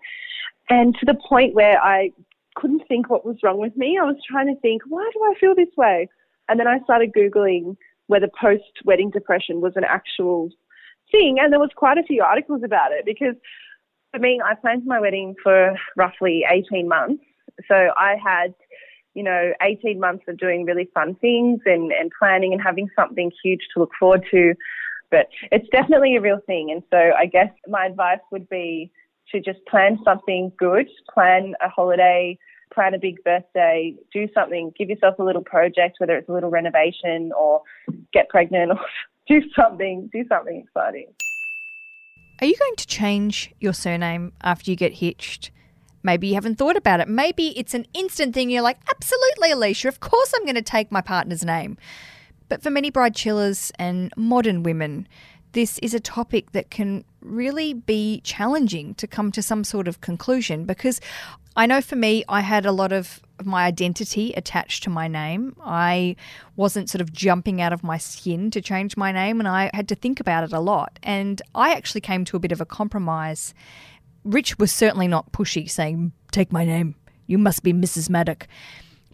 And 0.69 0.95
to 0.99 1.05
the 1.07 1.15
point 1.27 1.55
where 1.55 1.81
I 1.81 2.11
couldn't 2.59 2.87
think 2.87 3.09
what 3.09 3.25
was 3.25 3.37
wrong 3.43 3.59
with 3.59 3.75
me. 3.77 3.97
I 3.99 4.05
was 4.05 4.17
trying 4.29 4.53
to 4.53 4.59
think, 4.59 4.81
why 4.87 5.09
do 5.13 5.19
I 5.23 5.39
feel 5.39 5.55
this 5.55 5.75
way? 5.77 6.09
And 6.47 6.59
then 6.59 6.67
I 6.67 6.79
started 6.83 7.13
Googling 7.13 7.77
whether 8.07 8.27
post 8.39 8.63
wedding 8.85 9.11
depression 9.11 9.61
was 9.61 9.73
an 9.75 9.83
actual 9.83 10.49
thing. 11.11 11.37
And 11.39 11.51
there 11.51 11.59
was 11.59 11.69
quite 11.75 11.97
a 11.97 12.03
few 12.03 12.23
articles 12.23 12.61
about 12.63 12.91
it 12.91 13.05
because 13.05 13.35
for 14.11 14.19
me, 14.19 14.41
I 14.43 14.55
planned 14.55 14.85
my 14.85 14.99
wedding 14.99 15.35
for 15.41 15.75
roughly 15.95 16.45
18 16.49 16.87
months. 16.87 17.23
So 17.67 17.91
I 17.97 18.15
had, 18.23 18.53
you 19.13 19.23
know, 19.23 19.53
18 19.61 19.99
months 19.99 20.23
of 20.27 20.37
doing 20.37 20.65
really 20.65 20.89
fun 20.93 21.15
things 21.15 21.59
and, 21.65 21.91
and 21.91 22.11
planning 22.17 22.53
and 22.53 22.61
having 22.61 22.89
something 22.95 23.31
huge 23.43 23.61
to 23.73 23.81
look 23.81 23.91
forward 23.99 24.25
to. 24.31 24.55
But 25.11 25.27
it's 25.51 25.67
definitely 25.69 26.15
a 26.15 26.21
real 26.21 26.39
thing. 26.45 26.71
And 26.71 26.83
so 26.91 27.11
I 27.17 27.25
guess 27.25 27.51
my 27.67 27.85
advice 27.85 28.19
would 28.31 28.47
be 28.49 28.91
to 29.31 29.39
just 29.39 29.59
plan 29.67 29.99
something 30.03 30.51
good, 30.57 30.87
plan 31.13 31.53
a 31.61 31.69
holiday, 31.69 32.37
plan 32.73 32.93
a 32.93 32.99
big 32.99 33.23
birthday, 33.23 33.95
do 34.13 34.27
something, 34.33 34.71
give 34.77 34.89
yourself 34.89 35.17
a 35.19 35.23
little 35.23 35.43
project, 35.43 35.97
whether 35.99 36.15
it's 36.15 36.29
a 36.29 36.33
little 36.33 36.49
renovation 36.49 37.31
or 37.37 37.61
get 38.13 38.29
pregnant 38.29 38.71
or 38.71 38.79
do 39.29 39.41
something, 39.55 40.09
do 40.11 40.25
something 40.27 40.65
exciting. 40.65 41.07
Are 42.41 42.47
you 42.47 42.55
going 42.57 42.75
to 42.77 42.87
change 42.87 43.53
your 43.59 43.73
surname 43.73 44.33
after 44.41 44.71
you 44.71 44.77
get 44.77 44.93
hitched? 44.93 45.51
Maybe 46.01 46.29
you 46.29 46.33
haven't 46.35 46.57
thought 46.57 46.77
about 46.77 47.01
it. 47.01 47.07
Maybe 47.07 47.57
it's 47.57 47.73
an 47.73 47.85
instant 47.93 48.33
thing. 48.33 48.49
You're 48.49 48.61
like, 48.61 48.79
absolutely, 48.89 49.49
Aleisha, 49.49 49.85
of 49.85 49.99
course 49.99 50.33
I'm 50.35 50.43
going 50.43 50.55
to 50.55 50.61
take 50.61 50.91
my 50.91 51.01
partner's 51.01 51.43
name. 51.43 51.77
But 52.47 52.63
for 52.63 52.69
many 52.69 52.89
Bridechillas 52.89 53.71
and 53.77 54.11
modern 54.15 54.63
women, 54.63 55.07
this 55.51 55.77
is 55.79 55.93
a 55.93 55.99
topic 55.99 56.53
that 56.53 56.71
can 56.71 57.03
really 57.21 57.73
be 57.73 58.21
challenging 58.21 58.95
to 58.95 59.07
come 59.07 59.31
to 59.31 59.41
some 59.41 59.63
sort 59.63 59.87
of 59.87 60.01
conclusion 60.01 60.65
because 60.65 61.01
I 61.55 61.65
know 61.65 61.81
for 61.81 61.95
me, 61.95 62.23
I 62.29 62.41
had 62.41 62.65
a 62.65 62.71
lot 62.71 62.91
of 62.91 63.21
my 63.43 63.65
identity 63.65 64.33
attached 64.33 64.83
to 64.83 64.89
my 64.89 65.07
name. 65.07 65.55
I 65.61 66.15
wasn't 66.55 66.89
sort 66.89 67.01
of 67.01 67.11
jumping 67.11 67.61
out 67.61 67.73
of 67.73 67.83
my 67.83 67.97
skin 67.97 68.51
to 68.51 68.61
change 68.61 68.95
my 68.95 69.11
name, 69.11 69.39
and 69.39 69.47
I 69.47 69.69
had 69.73 69.87
to 69.89 69.95
think 69.95 70.19
about 70.19 70.43
it 70.43 70.53
a 70.53 70.59
lot. 70.59 70.99
And 71.03 71.41
I 71.55 71.73
actually 71.73 72.01
came 72.01 72.25
to 72.25 72.37
a 72.37 72.39
bit 72.39 72.51
of 72.51 72.61
a 72.61 72.65
compromise. 72.65 73.53
Rich 74.23 74.59
was 74.59 74.71
certainly 74.71 75.07
not 75.07 75.31
pushy, 75.31 75.69
saying, 75.69 76.11
Take 76.31 76.51
my 76.51 76.65
name. 76.65 76.95
You 77.27 77.37
must 77.37 77.63
be 77.63 77.73
Mrs. 77.73 78.09
Maddock. 78.09 78.47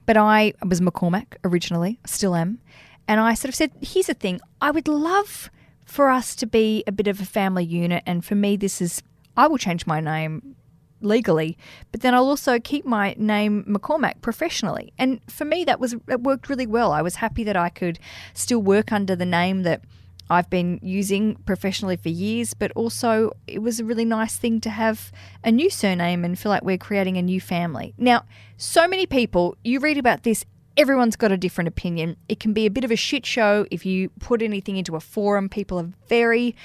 But 0.06 0.18
I 0.18 0.54
was 0.64 0.82
McCormack 0.82 1.38
originally, 1.44 2.00
still 2.06 2.36
am. 2.36 2.60
And 3.08 3.20
I 3.20 3.34
sort 3.34 3.50
of 3.50 3.56
said, 3.56 3.72
Here's 3.82 4.08
the 4.08 4.14
thing 4.14 4.40
I 4.62 4.72
would 4.72 4.88
love 4.88 5.50
for 5.86 6.10
us 6.10 6.36
to 6.36 6.46
be 6.46 6.84
a 6.88 6.92
bit 6.92 7.08
of 7.08 7.22
a 7.22 7.26
family 7.26 7.64
unit. 7.64 8.04
And 8.06 8.26
for 8.26 8.36
me, 8.36 8.58
this 8.58 8.82
is, 8.82 9.02
I 9.38 9.48
will 9.48 9.58
change 9.58 9.88
my 9.88 10.00
name 10.00 10.56
legally, 11.02 11.58
but 11.92 12.02
then 12.02 12.14
I'll 12.14 12.28
also 12.28 12.60
keep 12.60 12.86
my 12.86 13.16
name 13.18 13.64
McCormack 13.68 14.22
professionally. 14.22 14.92
And 14.98 15.22
for 15.30 15.46
me, 15.46 15.64
that 15.66 15.80
was 15.80 15.94
it 16.08 16.22
worked 16.22 16.50
really 16.50 16.68
well. 16.68 16.92
I 16.92 17.02
was 17.02 17.16
happy 17.16 17.44
that 17.44 17.56
I 17.56 17.70
could 17.70 18.00
still 18.34 18.62
work 18.62 18.92
under 18.92 19.16
the 19.16 19.26
name 19.26 19.64
that 19.64 19.82
I've 20.30 20.50
been 20.50 20.80
using 20.82 21.36
professionally 21.46 21.98
for 21.98 22.10
years, 22.10 22.56
but 22.56 22.72
also 22.72 23.32
it 23.46 23.62
was 23.62 23.80
a 23.80 23.86
really 23.86 24.06
nice 24.06 24.38
thing 24.38 24.60
to 24.62 24.70
have 24.72 25.12
a 25.44 25.52
new 25.52 25.70
surname 25.70 26.26
and 26.26 26.38
feel 26.38 26.50
like 26.50 26.64
we're 26.64 26.80
creating 26.80 27.18
a 27.18 27.22
new 27.22 27.40
family. 27.40 27.94
Now, 27.98 28.26
so 28.58 28.88
many 28.88 29.06
people, 29.06 29.56
you 29.64 29.80
read 29.80 30.00
about 30.00 30.24
this 30.24 30.44
everyone's 30.78 31.16
got 31.16 31.32
a 31.32 31.38
different 31.38 31.68
opinion. 31.68 32.18
It 32.30 32.40
can 32.40 32.54
be 32.54 32.66
a 32.66 32.72
bit 32.72 32.84
of 32.84 32.92
a 32.92 32.96
shit 32.96 33.26
show 33.26 33.66
if 33.72 33.86
you 33.86 34.10
put 34.20 34.42
anything 34.42 34.78
into 34.78 34.96
a 34.96 35.00
forum. 35.00 35.50
People 35.50 35.80
are 35.80 35.90
very 36.08 36.56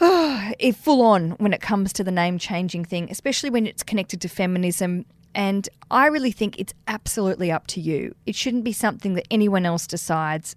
oh, 0.00 0.52
full 0.74 1.02
on 1.02 1.32
when 1.32 1.52
it 1.52 1.60
comes 1.60 1.92
to 1.94 2.04
the 2.04 2.10
name 2.10 2.38
changing 2.38 2.84
thing, 2.84 3.08
especially 3.10 3.50
when 3.50 3.66
it's 3.66 3.82
connected 3.82 4.20
to 4.22 4.28
feminism. 4.28 5.04
And 5.34 5.68
I 5.90 6.06
really 6.06 6.32
think 6.32 6.58
it's 6.58 6.72
absolutely 6.88 7.52
up 7.52 7.66
to 7.68 7.80
you. 7.80 8.14
It 8.24 8.34
shouldn't 8.34 8.64
be 8.64 8.72
something 8.72 9.14
that 9.14 9.26
anyone 9.30 9.66
else 9.66 9.86
decides. 9.86 10.56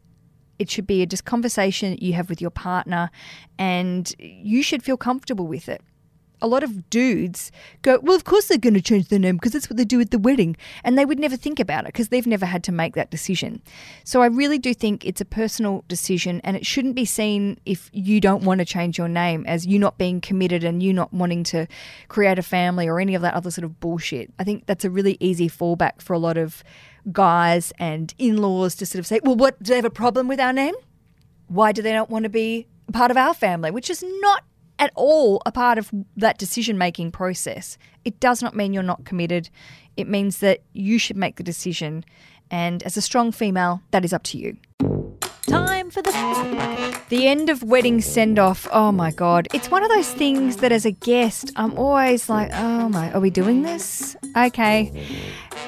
It 0.57 0.69
should 0.69 0.87
be 0.87 1.01
a 1.01 1.05
just 1.05 1.25
conversation 1.25 1.97
you 2.01 2.13
have 2.13 2.29
with 2.29 2.41
your 2.41 2.49
partner, 2.49 3.11
and 3.57 4.13
you 4.19 4.61
should 4.61 4.83
feel 4.83 4.97
comfortable 4.97 5.47
with 5.47 5.69
it 5.69 5.81
a 6.41 6.47
lot 6.47 6.63
of 6.63 6.89
dudes 6.89 7.51
go, 7.81 7.99
well, 8.01 8.15
of 8.15 8.23
course 8.23 8.47
they're 8.47 8.57
going 8.57 8.73
to 8.73 8.81
change 8.81 9.07
their 9.07 9.19
name 9.19 9.35
because 9.35 9.51
that's 9.51 9.69
what 9.69 9.77
they 9.77 9.85
do 9.85 9.99
at 9.99 10.11
the 10.11 10.19
wedding. 10.19 10.55
And 10.83 10.97
they 10.97 11.05
would 11.05 11.19
never 11.19 11.35
think 11.35 11.59
about 11.59 11.85
it 11.85 11.87
because 11.87 12.09
they've 12.09 12.27
never 12.27 12.45
had 12.45 12.63
to 12.65 12.71
make 12.71 12.95
that 12.95 13.11
decision. 13.11 13.61
So 14.03 14.21
I 14.21 14.27
really 14.27 14.57
do 14.57 14.73
think 14.73 15.05
it's 15.05 15.21
a 15.21 15.25
personal 15.25 15.83
decision 15.87 16.41
and 16.43 16.55
it 16.55 16.65
shouldn't 16.65 16.95
be 16.95 17.05
seen 17.05 17.59
if 17.65 17.89
you 17.93 18.19
don't 18.21 18.43
want 18.43 18.59
to 18.59 18.65
change 18.65 18.97
your 18.97 19.07
name 19.07 19.45
as 19.47 19.65
you 19.65 19.79
not 19.79 19.97
being 19.97 20.21
committed 20.21 20.63
and 20.63 20.81
you 20.81 20.93
not 20.93 21.13
wanting 21.13 21.43
to 21.45 21.67
create 22.07 22.39
a 22.39 22.43
family 22.43 22.87
or 22.87 22.99
any 22.99 23.15
of 23.15 23.21
that 23.21 23.33
other 23.33 23.51
sort 23.51 23.65
of 23.65 23.79
bullshit. 23.79 24.31
I 24.39 24.43
think 24.43 24.65
that's 24.65 24.85
a 24.85 24.89
really 24.89 25.17
easy 25.19 25.49
fallback 25.49 26.01
for 26.01 26.13
a 26.13 26.19
lot 26.19 26.37
of 26.37 26.63
guys 27.11 27.73
and 27.79 28.13
in 28.17 28.37
laws 28.37 28.75
to 28.75 28.85
sort 28.85 28.99
of 28.99 29.07
say, 29.07 29.19
well, 29.23 29.35
what, 29.35 29.61
do 29.61 29.69
they 29.69 29.75
have 29.75 29.85
a 29.85 29.89
problem 29.89 30.27
with 30.27 30.39
our 30.39 30.53
name? 30.53 30.75
Why 31.47 31.71
do 31.71 31.81
they 31.81 31.93
not 31.93 32.09
want 32.09 32.23
to 32.23 32.29
be 32.29 32.67
part 32.93 33.11
of 33.11 33.17
our 33.17 33.33
family? 33.33 33.71
Which 33.71 33.89
is 33.89 34.03
not 34.21 34.43
at 34.79 34.91
all 34.95 35.41
a 35.45 35.51
part 35.51 35.77
of 35.77 35.91
that 36.17 36.37
decision 36.37 36.77
making 36.77 37.11
process. 37.11 37.77
It 38.05 38.19
does 38.19 38.41
not 38.41 38.55
mean 38.55 38.73
you're 38.73 38.81
not 38.81 39.05
committed. 39.05 39.49
It 39.97 40.07
means 40.07 40.39
that 40.39 40.61
you 40.73 40.97
should 40.97 41.17
make 41.17 41.35
the 41.35 41.43
decision. 41.43 42.03
And 42.49 42.81
as 42.83 42.97
a 42.97 43.01
strong 43.01 43.31
female, 43.31 43.81
that 43.91 44.03
is 44.03 44.13
up 44.13 44.23
to 44.23 44.37
you. 44.37 44.57
Time 45.41 45.89
for 45.89 46.01
the 46.01 46.11
the 47.09 47.27
end 47.27 47.49
of 47.49 47.63
wedding 47.63 48.01
send 48.01 48.37
off. 48.37 48.67
Oh 48.71 48.91
my 48.91 49.11
god, 49.11 49.47
it's 49.53 49.71
one 49.71 49.83
of 49.83 49.89
those 49.89 50.11
things 50.11 50.57
that 50.57 50.71
as 50.71 50.85
a 50.85 50.91
guest, 50.91 51.51
I'm 51.55 51.77
always 51.77 52.29
like, 52.29 52.51
oh 52.53 52.87
my, 52.89 53.11
are 53.13 53.19
we 53.19 53.31
doing 53.31 53.63
this? 53.63 54.15
Okay. 54.37 55.05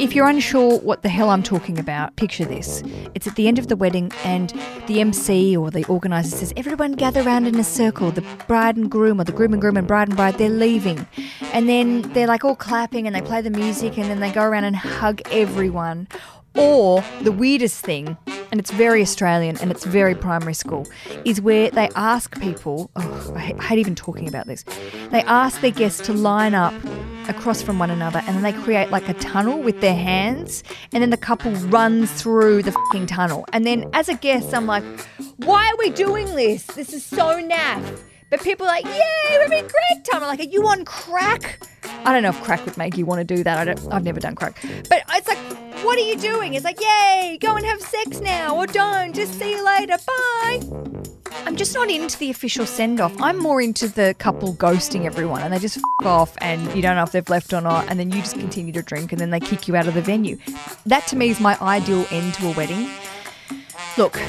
If 0.02 0.16
you're 0.16 0.28
unsure 0.28 0.80
what 0.80 1.04
the 1.04 1.10
hell 1.10 1.30
I'm 1.30 1.44
talking 1.44 1.78
about, 1.78 2.16
picture 2.16 2.44
this. 2.44 2.82
It's 3.14 3.28
at 3.28 3.36
the 3.36 3.48
end 3.48 3.60
of 3.60 3.68
the 3.68 3.76
wedding, 3.76 4.12
and 4.24 4.52
the 4.88 5.00
MC 5.00 5.56
or 5.56 5.70
the 5.70 5.86
organizer 5.86 6.38
says, 6.38 6.52
Everyone 6.58 6.94
gather 6.94 7.22
around 7.22 7.46
in 7.46 7.56
a 7.60 7.64
circle. 7.64 8.10
The 8.10 8.24
bride 8.48 8.78
and 8.78 8.90
groom, 8.90 9.22
or 9.22 9.26
the 9.26 9.32
groom 9.32 9.54
and 9.54 9.62
groom 9.62 9.78
and 9.78 9.88
bride 9.88 10.08
and 10.08 10.18
bride, 10.18 10.40
they're 10.40 10.50
leaving. 10.50 11.06
And 11.54 11.70
then 11.70 12.02
they're 12.14 12.26
like 12.26 12.44
all 12.44 12.56
clapping 12.56 13.06
and 13.06 13.16
they 13.16 13.22
play 13.22 13.42
the 13.42 13.52
music, 13.52 14.00
and 14.00 14.10
then 14.10 14.22
they 14.22 14.32
go 14.32 14.42
around 14.42 14.64
and 14.64 14.76
hug 14.76 15.22
everyone. 15.30 16.08
Or 16.56 17.04
the 17.22 17.32
weirdest 17.32 17.86
thing, 17.86 18.18
and 18.52 18.60
it's 18.60 18.72
very 18.72 19.04
Australian 19.04 19.58
and 19.62 19.70
it's 19.70 19.86
very 19.86 20.16
primary 20.16 20.56
school, 20.56 20.88
is 21.26 21.40
where 21.42 21.70
they 21.70 21.90
ask 21.96 22.42
people, 22.42 22.90
oh, 22.96 23.34
I 23.36 23.40
hate 23.40 23.78
even 23.78 23.94
talking 23.94 24.28
about 24.28 24.48
this, 24.48 24.66
they 25.12 25.22
ask 25.22 25.62
their 25.62 25.70
guests 25.70 26.02
to 26.08 26.14
line 26.14 26.56
up 26.56 26.74
across 27.32 27.62
from 27.62 27.80
one 27.80 27.90
another 27.90 28.22
and 28.28 28.36
then 28.36 28.44
they 28.44 28.54
create 28.54 28.92
like 28.92 29.10
a 29.10 29.14
tunnel 29.16 29.60
with 29.60 29.82
their 29.82 29.96
hands 29.96 30.64
and 30.94 31.02
then 31.02 31.10
the 31.10 31.18
couple 31.18 31.52
runs 31.52 32.12
through 32.12 32.62
the 32.62 32.72
fucking 32.72 33.08
tunnel. 33.08 33.46
And 33.54 33.66
then 33.66 33.90
as 33.94 34.08
a 34.08 34.14
guest, 34.14 34.54
I'm 34.54 34.68
like, 34.68 34.84
why 35.38 35.68
are 35.68 35.78
we 35.80 35.90
doing 35.90 36.26
this? 36.36 36.66
This 36.68 36.94
is 36.94 37.04
so 37.04 37.42
naff. 37.42 38.00
But 38.30 38.42
people 38.42 38.66
are 38.66 38.70
like, 38.70 38.86
yay, 38.86 39.02
we're 39.32 39.42
having 39.42 39.60
a 39.60 39.62
great 39.68 40.06
time. 40.10 40.22
I'm 40.22 40.28
like, 40.30 40.40
are 40.40 40.44
you 40.44 40.66
on 40.66 40.86
crack? 40.86 41.60
I 42.06 42.14
don't 42.14 42.24
know 42.24 42.30
if 42.30 42.42
crack 42.42 42.64
would 42.66 42.78
make 42.78 42.98
you 42.98 43.06
want 43.06 43.20
to 43.20 43.36
do 43.36 43.44
that. 43.44 43.58
I 43.58 43.66
don't, 43.66 43.94
I've 43.94 44.06
never 44.06 44.22
done 44.22 44.36
crack. 44.36 44.58
But 44.88 45.04
it's 45.10 45.28
like, 45.28 45.38
what 45.84 45.98
are 45.98 46.02
you 46.02 46.16
doing? 46.16 46.54
It's 46.54 46.64
like, 46.64 46.80
yay, 46.80 47.38
go 47.42 47.56
and 47.56 47.66
have 47.66 47.82
sex 47.82 48.22
now, 48.22 48.56
or 48.56 48.68
don't. 48.68 49.14
Just 49.14 49.38
see 49.38 49.52
you 49.52 49.66
later. 49.66 49.98
Bye. 50.08 51.02
I'm 51.46 51.56
just 51.56 51.74
not 51.74 51.90
into 51.90 52.18
the 52.18 52.30
official 52.30 52.66
send 52.66 53.00
off. 53.00 53.14
I'm 53.22 53.38
more 53.38 53.62
into 53.62 53.88
the 53.88 54.16
couple 54.20 54.54
ghosting 54.54 55.06
everyone 55.06 55.42
and 55.42 55.54
they 55.54 55.60
just 55.60 55.78
f 55.78 56.06
off 56.06 56.36
and 56.40 56.62
you 56.76 56.82
don't 56.82 56.96
know 56.96 57.04
if 57.04 57.12
they've 57.12 57.30
left 57.30 57.54
or 57.54 57.62
not, 57.62 57.88
and 57.90 58.00
then 58.00 58.12
you 58.12 58.20
just 58.20 58.38
continue 58.38 58.72
to 58.74 58.82
drink 58.82 59.12
and 59.12 59.20
then 59.20 59.30
they 59.30 59.40
kick 59.40 59.68
you 59.68 59.76
out 59.76 59.88
of 59.88 59.94
the 59.94 60.02
venue. 60.02 60.38
That 60.86 61.08
to 61.08 61.16
me 61.16 61.30
is 61.30 61.40
my 61.40 61.58
ideal 61.62 62.06
end 62.12 62.34
to 62.36 62.52
a 62.52 62.54
wedding. 62.54 62.90
Look, 63.98 64.20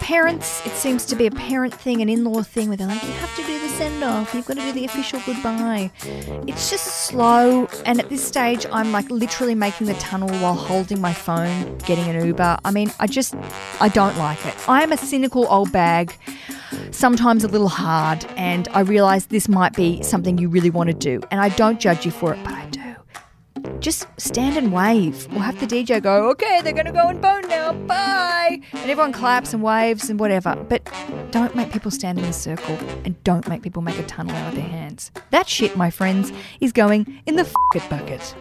parents, 0.00 0.64
it 0.64 0.72
seems 0.72 1.04
to 1.06 1.16
be 1.16 1.26
a 1.26 1.30
parent 1.30 1.74
thing, 1.74 2.00
an 2.00 2.08
in 2.08 2.24
law 2.24 2.42
thing 2.42 2.68
where 2.68 2.76
they're 2.76 2.86
like, 2.86 3.02
you 3.02 3.10
have 3.10 3.34
to 3.36 3.42
do 3.42 3.58
the 3.58 3.68
send 3.70 4.04
off, 4.04 4.32
you've 4.32 4.46
got 4.46 4.54
to 4.54 4.62
do 4.62 4.72
the 4.72 4.84
official 4.84 5.20
goodbye. 5.26 5.90
It's 6.46 6.70
just 6.70 7.06
slow, 7.06 7.66
and 7.84 7.98
at 7.98 8.08
this 8.08 8.24
stage, 8.24 8.66
I'm 8.70 8.92
like 8.92 9.10
literally 9.10 9.56
making 9.56 9.88
the 9.88 9.94
tunnel 9.94 10.28
while 10.40 10.54
holding 10.54 11.00
my 11.00 11.12
phone, 11.12 11.76
getting 11.78 12.08
an 12.08 12.24
Uber. 12.24 12.58
I 12.64 12.70
mean, 12.70 12.92
I 13.00 13.08
just, 13.08 13.34
I 13.80 13.88
don't 13.88 14.16
like 14.16 14.46
it. 14.46 14.54
I'm 14.68 14.92
a 14.92 14.96
cynical 14.96 15.48
old 15.48 15.72
bag, 15.72 16.16
sometimes 16.92 17.42
a 17.42 17.48
little 17.48 17.68
hard, 17.68 18.24
and 18.36 18.68
I 18.68 18.80
realize 18.80 19.26
this 19.26 19.48
might 19.48 19.74
be 19.74 20.04
something 20.04 20.38
you 20.38 20.48
really 20.48 20.70
want 20.70 20.88
to 20.90 20.94
do, 20.94 21.20
and 21.32 21.40
I 21.40 21.48
don't 21.48 21.80
judge 21.80 22.06
you 22.06 22.12
for 22.12 22.32
it, 22.32 22.38
but 22.44 22.52
I 22.52 22.53
just 23.84 24.06
stand 24.16 24.56
and 24.56 24.72
wave. 24.72 25.28
We'll 25.30 25.40
have 25.40 25.60
the 25.60 25.66
DJ 25.66 26.02
go, 26.02 26.30
okay, 26.30 26.62
they're 26.62 26.72
going 26.72 26.86
to 26.86 26.92
go 26.92 27.06
and 27.08 27.20
bone 27.20 27.46
now, 27.48 27.74
bye. 27.74 28.58
And 28.72 28.90
everyone 28.90 29.12
claps 29.12 29.52
and 29.52 29.62
waves 29.62 30.08
and 30.08 30.18
whatever. 30.18 30.56
But 30.56 30.90
don't 31.30 31.54
make 31.54 31.70
people 31.70 31.90
stand 31.90 32.18
in 32.18 32.24
a 32.24 32.32
circle 32.32 32.78
and 33.04 33.22
don't 33.24 33.46
make 33.46 33.60
people 33.60 33.82
make 33.82 33.98
a 33.98 34.02
tunnel 34.04 34.34
out 34.34 34.48
of 34.48 34.54
their 34.54 34.66
hands. 34.66 35.10
That 35.32 35.50
shit, 35.50 35.76
my 35.76 35.90
friends, 35.90 36.32
is 36.62 36.72
going 36.72 37.20
in 37.26 37.36
the 37.36 37.46
bucket. 37.90 38.34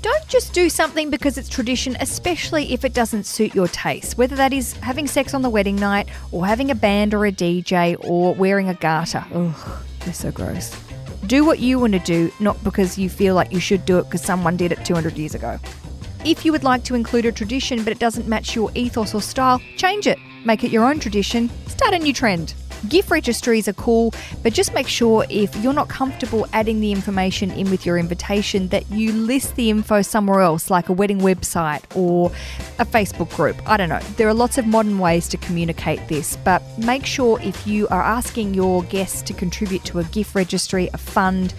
Don't 0.00 0.28
just 0.28 0.54
do 0.54 0.70
something 0.70 1.10
because 1.10 1.36
it's 1.36 1.50
tradition, 1.50 1.94
especially 2.00 2.72
if 2.72 2.86
it 2.86 2.94
doesn't 2.94 3.24
suit 3.24 3.54
your 3.54 3.68
taste, 3.68 4.16
whether 4.16 4.36
that 4.36 4.54
is 4.54 4.72
having 4.74 5.06
sex 5.06 5.34
on 5.34 5.42
the 5.42 5.50
wedding 5.50 5.76
night 5.76 6.08
or 6.32 6.46
having 6.46 6.70
a 6.70 6.74
band 6.74 7.12
or 7.12 7.26
a 7.26 7.32
DJ 7.32 7.96
or 8.00 8.34
wearing 8.34 8.70
a 8.70 8.74
garter. 8.74 9.26
Ugh, 9.34 9.82
they're 10.00 10.14
so 10.14 10.32
gross. 10.32 10.85
Do 11.26 11.44
what 11.44 11.58
you 11.58 11.80
want 11.80 11.92
to 11.92 11.98
do, 11.98 12.30
not 12.38 12.62
because 12.62 12.96
you 12.96 13.08
feel 13.08 13.34
like 13.34 13.52
you 13.52 13.58
should 13.58 13.84
do 13.84 13.98
it 13.98 14.04
because 14.04 14.22
someone 14.22 14.56
did 14.56 14.70
it 14.70 14.84
200 14.84 15.18
years 15.18 15.34
ago. 15.34 15.58
If 16.24 16.44
you 16.44 16.52
would 16.52 16.62
like 16.62 16.84
to 16.84 16.94
include 16.94 17.26
a 17.26 17.32
tradition 17.32 17.82
but 17.82 17.92
it 17.92 17.98
doesn't 17.98 18.28
match 18.28 18.54
your 18.54 18.70
ethos 18.76 19.12
or 19.12 19.20
style, 19.20 19.60
change 19.76 20.06
it. 20.06 20.18
Make 20.44 20.62
it 20.62 20.70
your 20.70 20.88
own 20.88 21.00
tradition. 21.00 21.50
Start 21.66 21.94
a 21.94 21.98
new 21.98 22.12
trend. 22.12 22.54
Gift 22.88 23.10
registries 23.10 23.68
are 23.68 23.72
cool, 23.72 24.12
but 24.42 24.52
just 24.52 24.74
make 24.74 24.86
sure 24.86 25.26
if 25.28 25.54
you're 25.56 25.72
not 25.72 25.88
comfortable 25.88 26.46
adding 26.52 26.80
the 26.80 26.92
information 26.92 27.50
in 27.50 27.70
with 27.70 27.84
your 27.84 27.98
invitation 27.98 28.68
that 28.68 28.88
you 28.90 29.12
list 29.12 29.56
the 29.56 29.70
info 29.70 30.02
somewhere 30.02 30.40
else, 30.40 30.70
like 30.70 30.88
a 30.88 30.92
wedding 30.92 31.20
website 31.20 31.82
or 31.96 32.30
a 32.78 32.84
Facebook 32.84 33.34
group. 33.34 33.56
I 33.68 33.76
don't 33.76 33.88
know. 33.88 34.00
There 34.16 34.28
are 34.28 34.34
lots 34.34 34.58
of 34.58 34.66
modern 34.66 34.98
ways 34.98 35.28
to 35.28 35.36
communicate 35.36 36.06
this, 36.08 36.36
but 36.36 36.62
make 36.78 37.06
sure 37.06 37.40
if 37.42 37.66
you 37.66 37.88
are 37.88 38.02
asking 38.02 38.54
your 38.54 38.82
guests 38.84 39.22
to 39.22 39.32
contribute 39.32 39.84
to 39.86 39.98
a 39.98 40.04
gift 40.04 40.34
registry, 40.34 40.88
a 40.92 40.98
fund, 40.98 41.54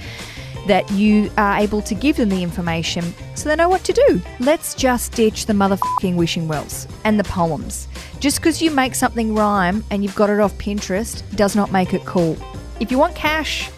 that 0.67 0.89
you 0.91 1.31
are 1.37 1.57
able 1.57 1.81
to 1.81 1.95
give 1.95 2.17
them 2.17 2.29
the 2.29 2.43
information 2.43 3.13
so 3.35 3.47
they 3.47 3.55
know 3.55 3.69
what 3.69 3.83
to 3.85 3.93
do. 3.93 4.21
Let's 4.39 4.75
just 4.75 5.13
ditch 5.13 5.45
the 5.45 5.53
motherfucking 5.53 6.15
wishing 6.15 6.47
wells 6.47 6.87
and 7.03 7.19
the 7.19 7.23
poems. 7.23 7.87
Just 8.19 8.37
because 8.37 8.63
you 8.63 8.71
make 8.71 8.95
something 8.95 9.35
rhyme 9.35 9.83
and 9.91 10.03
you've 10.03 10.15
got 10.15 10.31
it 10.31 10.39
off 10.39 10.57
Pinterest 10.57 11.23
does 11.35 11.55
not 11.55 11.71
make 11.71 11.93
it 11.93 12.03
cool. 12.05 12.35
If 12.79 12.91
you 12.91 12.97
want 12.97 13.13
cash, 13.13 13.69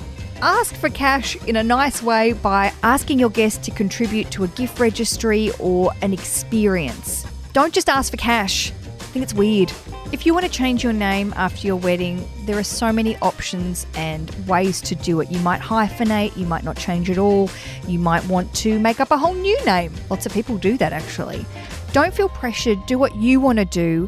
ask 0.42 0.74
for 0.76 0.90
cash 0.90 1.36
in 1.46 1.58
a 1.58 1.64
nice 1.64 2.02
way 2.02 2.32
by 2.32 2.74
asking 2.82 3.20
your 3.20 3.32
guests 3.32 3.66
to 3.66 3.72
contribute 3.72 4.32
to 4.32 4.46
a 4.46 4.48
gift 4.48 4.80
registry 4.80 5.52
or 5.60 5.92
an 6.02 6.14
experience. 6.14 7.26
Don't 7.52 7.74
just 7.74 7.90
ask 7.90 8.12
for 8.12 8.18
cash. 8.18 8.72
I 8.72 9.12
think 9.12 9.24
it's 9.24 9.34
weird. 9.34 9.74
If 10.12 10.26
you 10.26 10.34
want 10.34 10.46
to 10.46 10.52
change 10.52 10.84
your 10.84 10.94
name 10.94 11.34
after 11.36 11.68
your 11.68 11.76
wedding, 11.76 12.26
there 12.46 12.58
are 12.58 12.64
so 12.64 12.94
many 12.94 13.18
options 13.18 13.86
and 13.96 14.30
ways 14.48 14.82
to 14.82 14.96
do 14.96 15.20
it. 15.20 15.30
You 15.30 15.40
might 15.40 15.62
hyphenate, 15.62 16.36
you 16.38 16.46
might 16.46 16.64
not 16.64 16.78
change 16.78 17.10
at 17.10 17.18
all, 17.18 17.50
you 17.88 18.00
might 18.00 18.26
want 18.28 18.54
to 18.56 18.80
make 18.80 19.00
up 19.00 19.12
a 19.12 19.18
whole 19.18 19.34
new 19.34 19.66
name. 19.66 19.94
Lots 20.10 20.26
of 20.26 20.32
people 20.32 20.58
do 20.58 20.78
that 20.78 20.94
actually. 20.94 21.46
Don't 21.92 22.14
feel 22.14 22.30
pressured, 22.30 22.86
do 22.86 23.00
what 23.00 23.16
you 23.16 23.40
want 23.40 23.58
to 23.58 23.66
do. 23.66 24.08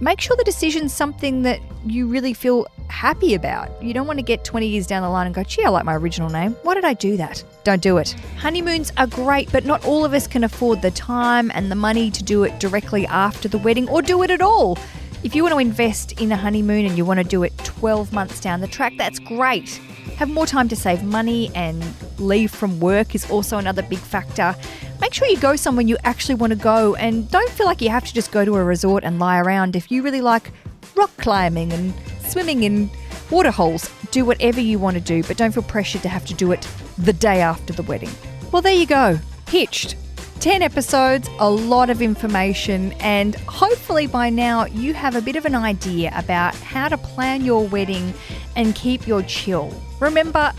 Make 0.00 0.20
sure 0.20 0.36
the 0.36 0.44
decision's 0.44 0.92
something 0.92 1.42
that 1.42 1.60
you 1.86 2.08
really 2.08 2.34
feel 2.34 2.66
happy 2.88 3.34
about. 3.34 3.82
You 3.82 3.94
don't 3.94 4.06
want 4.06 4.18
to 4.18 4.24
get 4.24 4.44
20 4.44 4.66
years 4.66 4.86
down 4.86 5.02
the 5.02 5.08
line 5.08 5.26
and 5.26 5.34
go, 5.34 5.44
gee, 5.44 5.62
I 5.62 5.68
like 5.68 5.84
my 5.84 5.94
original 5.94 6.28
name. 6.28 6.56
Why 6.64 6.74
did 6.74 6.84
I 6.84 6.94
do 6.94 7.16
that? 7.18 7.44
Don't 7.62 7.80
do 7.80 7.98
it. 7.98 8.16
Honeymoons 8.38 8.90
are 8.96 9.06
great, 9.06 9.52
but 9.52 9.64
not 9.64 9.84
all 9.84 10.04
of 10.04 10.12
us 10.12 10.26
can 10.26 10.42
afford 10.42 10.82
the 10.82 10.90
time 10.90 11.52
and 11.54 11.70
the 11.70 11.76
money 11.76 12.10
to 12.10 12.24
do 12.24 12.42
it 12.42 12.58
directly 12.58 13.06
after 13.06 13.46
the 13.46 13.58
wedding 13.58 13.88
or 13.88 14.02
do 14.02 14.22
it 14.24 14.30
at 14.30 14.42
all. 14.42 14.76
If 15.22 15.34
you 15.36 15.42
want 15.42 15.52
to 15.52 15.58
invest 15.58 16.20
in 16.20 16.32
a 16.32 16.36
honeymoon 16.36 16.86
and 16.86 16.96
you 16.96 17.04
want 17.04 17.18
to 17.18 17.24
do 17.24 17.44
it 17.44 17.56
12 17.58 18.12
months 18.12 18.40
down 18.40 18.60
the 18.60 18.68
track, 18.68 18.94
that's 18.96 19.20
great. 19.20 19.80
Have 20.20 20.28
more 20.28 20.44
time 20.44 20.68
to 20.68 20.76
save 20.76 21.02
money 21.02 21.50
and 21.54 21.82
leave 22.18 22.50
from 22.50 22.78
work 22.78 23.14
is 23.14 23.30
also 23.30 23.56
another 23.56 23.80
big 23.80 24.00
factor. 24.00 24.54
Make 25.00 25.14
sure 25.14 25.26
you 25.26 25.38
go 25.38 25.56
somewhere 25.56 25.86
you 25.86 25.96
actually 26.04 26.34
want 26.34 26.50
to 26.50 26.58
go 26.58 26.94
and 26.96 27.26
don't 27.30 27.48
feel 27.48 27.64
like 27.64 27.80
you 27.80 27.88
have 27.88 28.04
to 28.04 28.12
just 28.12 28.30
go 28.30 28.44
to 28.44 28.56
a 28.56 28.62
resort 28.62 29.02
and 29.02 29.18
lie 29.18 29.38
around. 29.38 29.76
If 29.76 29.90
you 29.90 30.02
really 30.02 30.20
like 30.20 30.52
rock 30.94 31.10
climbing 31.16 31.72
and 31.72 31.94
swimming 32.28 32.64
in 32.64 32.90
waterholes, 33.30 33.90
do 34.10 34.26
whatever 34.26 34.60
you 34.60 34.78
want 34.78 34.92
to 34.96 35.00
do, 35.00 35.22
but 35.22 35.38
don't 35.38 35.52
feel 35.52 35.62
pressured 35.62 36.02
to 36.02 36.10
have 36.10 36.26
to 36.26 36.34
do 36.34 36.52
it 36.52 36.68
the 36.98 37.14
day 37.14 37.40
after 37.40 37.72
the 37.72 37.84
wedding. 37.84 38.10
Well, 38.52 38.60
there 38.60 38.74
you 38.74 38.84
go. 38.84 39.18
Hitched. 39.48 39.96
10 40.40 40.62
episodes, 40.62 41.28
a 41.38 41.50
lot 41.50 41.90
of 41.90 42.00
information, 42.00 42.92
and 42.92 43.34
hopefully 43.40 44.06
by 44.06 44.30
now 44.30 44.64
you 44.64 44.94
have 44.94 45.14
a 45.14 45.20
bit 45.20 45.36
of 45.36 45.44
an 45.44 45.54
idea 45.54 46.10
about 46.16 46.54
how 46.54 46.88
to 46.88 46.96
plan 46.96 47.44
your 47.44 47.68
wedding 47.68 48.14
and 48.56 48.74
keep 48.74 49.06
your 49.06 49.22
chill. 49.24 49.70
Remember, 50.00 50.50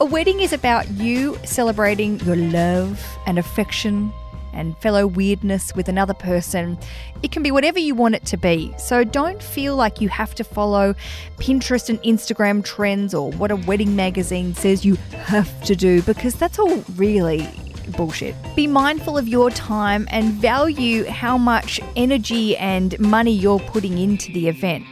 a 0.00 0.04
wedding 0.04 0.40
is 0.40 0.52
about 0.52 0.90
you 0.90 1.38
celebrating 1.44 2.18
your 2.20 2.34
love 2.34 3.00
and 3.26 3.38
affection 3.38 4.12
and 4.52 4.76
fellow 4.78 5.06
weirdness 5.06 5.72
with 5.76 5.88
another 5.88 6.14
person. 6.14 6.76
It 7.22 7.30
can 7.30 7.44
be 7.44 7.52
whatever 7.52 7.78
you 7.78 7.94
want 7.94 8.16
it 8.16 8.24
to 8.26 8.36
be. 8.36 8.74
So 8.76 9.04
don't 9.04 9.40
feel 9.40 9.76
like 9.76 10.00
you 10.00 10.08
have 10.08 10.34
to 10.34 10.42
follow 10.42 10.96
Pinterest 11.36 11.88
and 11.88 12.02
Instagram 12.02 12.64
trends 12.64 13.14
or 13.14 13.30
what 13.32 13.52
a 13.52 13.56
wedding 13.56 13.94
magazine 13.94 14.52
says 14.54 14.84
you 14.84 14.96
have 15.12 15.62
to 15.62 15.76
do 15.76 16.02
because 16.02 16.34
that's 16.34 16.58
all 16.58 16.82
really 16.96 17.48
bullshit. 17.92 18.34
Be 18.54 18.66
mindful 18.66 19.16
of 19.16 19.28
your 19.28 19.50
time 19.50 20.06
and 20.10 20.32
value 20.32 21.04
how 21.04 21.38
much 21.38 21.80
energy 21.96 22.56
and 22.56 22.98
money 23.00 23.32
you're 23.32 23.58
putting 23.58 23.98
into 23.98 24.32
the 24.32 24.48
event. 24.48 24.84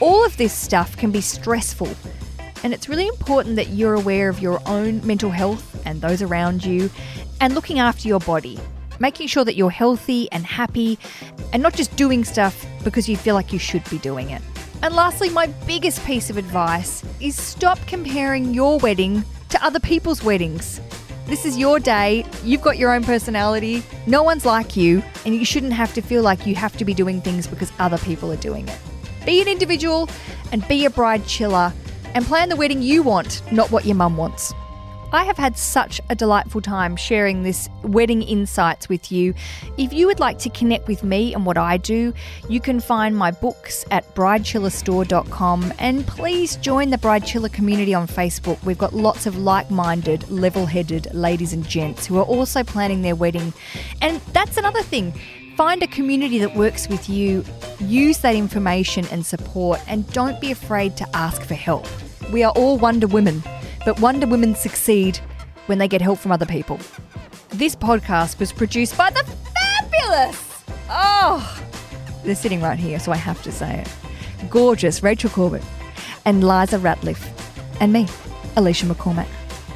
All 0.00 0.24
of 0.24 0.36
this 0.36 0.52
stuff 0.52 0.96
can 0.96 1.10
be 1.10 1.20
stressful, 1.20 1.88
and 2.62 2.74
it's 2.74 2.88
really 2.88 3.06
important 3.06 3.56
that 3.56 3.68
you're 3.68 3.94
aware 3.94 4.28
of 4.28 4.40
your 4.40 4.60
own 4.66 5.06
mental 5.06 5.30
health 5.30 5.80
and 5.86 6.00
those 6.00 6.22
around 6.22 6.64
you 6.64 6.90
and 7.40 7.54
looking 7.54 7.78
after 7.78 8.08
your 8.08 8.20
body. 8.20 8.58
Making 8.98 9.26
sure 9.26 9.44
that 9.44 9.56
you're 9.56 9.70
healthy 9.70 10.30
and 10.32 10.46
happy 10.46 10.98
and 11.52 11.62
not 11.62 11.74
just 11.74 11.94
doing 11.96 12.24
stuff 12.24 12.64
because 12.82 13.08
you 13.08 13.16
feel 13.16 13.34
like 13.34 13.52
you 13.52 13.58
should 13.58 13.88
be 13.90 13.98
doing 13.98 14.30
it. 14.30 14.42
And 14.82 14.94
lastly, 14.94 15.30
my 15.30 15.46
biggest 15.66 16.04
piece 16.04 16.30
of 16.30 16.36
advice 16.36 17.04
is 17.20 17.36
stop 17.40 17.78
comparing 17.86 18.52
your 18.52 18.78
wedding 18.78 19.24
to 19.50 19.64
other 19.64 19.80
people's 19.80 20.22
weddings. 20.22 20.80
This 21.26 21.44
is 21.44 21.58
your 21.58 21.80
day. 21.80 22.24
You've 22.44 22.62
got 22.62 22.78
your 22.78 22.92
own 22.92 23.02
personality. 23.02 23.82
No 24.06 24.22
one's 24.22 24.46
like 24.46 24.76
you, 24.76 25.02
and 25.24 25.34
you 25.34 25.44
shouldn't 25.44 25.72
have 25.72 25.92
to 25.94 26.00
feel 26.00 26.22
like 26.22 26.46
you 26.46 26.54
have 26.54 26.76
to 26.76 26.84
be 26.84 26.94
doing 26.94 27.20
things 27.20 27.48
because 27.48 27.72
other 27.80 27.98
people 27.98 28.30
are 28.30 28.36
doing 28.36 28.68
it. 28.68 28.78
Be 29.24 29.42
an 29.42 29.48
individual 29.48 30.08
and 30.52 30.66
be 30.68 30.86
a 30.86 30.90
Bridechilla 30.90 31.72
and 32.14 32.24
plan 32.24 32.48
the 32.48 32.54
wedding 32.54 32.80
you 32.80 33.02
want, 33.02 33.42
not 33.50 33.72
what 33.72 33.84
your 33.84 33.96
mum 33.96 34.16
wants. 34.16 34.54
I 35.12 35.24
have 35.24 35.38
had 35.38 35.56
such 35.56 36.00
a 36.10 36.14
delightful 36.14 36.60
time 36.60 36.96
sharing 36.96 37.42
this 37.42 37.68
wedding 37.82 38.22
insights 38.22 38.88
with 38.88 39.12
you. 39.12 39.34
If 39.78 39.92
you 39.92 40.06
would 40.06 40.18
like 40.18 40.38
to 40.40 40.50
connect 40.50 40.88
with 40.88 41.04
me 41.04 41.32
and 41.32 41.46
what 41.46 41.56
I 41.56 41.76
do, 41.76 42.12
you 42.48 42.60
can 42.60 42.80
find 42.80 43.16
my 43.16 43.30
books 43.30 43.84
at 43.90 44.14
bridechillerstore.com 44.14 45.72
and 45.78 46.06
please 46.06 46.56
join 46.56 46.90
the 46.90 46.98
Bridechilla 46.98 47.52
community 47.52 47.94
on 47.94 48.08
Facebook. 48.08 48.62
We've 48.64 48.78
got 48.78 48.94
lots 48.94 49.26
of 49.26 49.38
like 49.38 49.70
minded, 49.70 50.28
level 50.28 50.66
headed 50.66 51.14
ladies 51.14 51.52
and 51.52 51.66
gents 51.66 52.06
who 52.06 52.18
are 52.18 52.24
also 52.24 52.64
planning 52.64 53.02
their 53.02 53.16
wedding. 53.16 53.52
And 54.02 54.20
that's 54.32 54.56
another 54.56 54.82
thing. 54.82 55.12
Find 55.56 55.82
a 55.82 55.86
community 55.86 56.38
that 56.40 56.54
works 56.54 56.88
with 56.88 57.08
you, 57.08 57.42
use 57.78 58.18
that 58.18 58.34
information 58.34 59.06
and 59.10 59.24
support, 59.24 59.80
and 59.86 60.06
don't 60.12 60.38
be 60.40 60.50
afraid 60.50 60.96
to 60.98 61.16
ask 61.16 61.40
for 61.42 61.54
help. 61.54 61.86
We 62.30 62.42
are 62.42 62.52
all 62.52 62.76
Wonder 62.76 63.06
Women, 63.06 63.42
but 63.86 63.98
Wonder 64.00 64.26
Women 64.26 64.54
succeed 64.56 65.18
when 65.66 65.78
they 65.78 65.86
get 65.86 66.02
help 66.02 66.18
from 66.18 66.32
other 66.32 66.44
people. 66.44 66.80
This 67.50 67.76
podcast 67.76 68.40
was 68.40 68.52
produced 68.52 68.98
by 68.98 69.10
the 69.10 69.24
fabulous, 69.54 70.64
oh, 70.90 71.62
they're 72.24 72.34
sitting 72.34 72.60
right 72.60 72.78
here, 72.78 72.98
so 72.98 73.12
I 73.12 73.16
have 73.16 73.40
to 73.44 73.52
say 73.52 73.78
it. 73.78 74.50
Gorgeous 74.50 75.04
Rachel 75.04 75.30
Corbett 75.30 75.62
and 76.24 76.42
Liza 76.42 76.78
Ratliff, 76.78 77.28
and 77.80 77.92
me, 77.92 78.06
Aleisha 78.56 78.92
McCormack. 78.92 79.28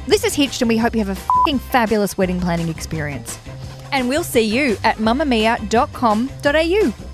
This 0.07 0.25
is 0.25 0.35
Hitched, 0.35 0.61
and 0.61 0.67
we 0.67 0.77
hope 0.77 0.93
you 0.93 1.03
have 1.03 1.17
a 1.17 1.21
fing 1.45 1.57
fabulous 1.57 2.17
wedding 2.17 2.41
planning 2.41 2.67
experience. 2.67 3.39
And 3.93 4.09
we'll 4.09 4.25
see 4.25 4.41
you 4.41 4.77
at 4.83 4.97
mamamia.com.au. 4.97 7.10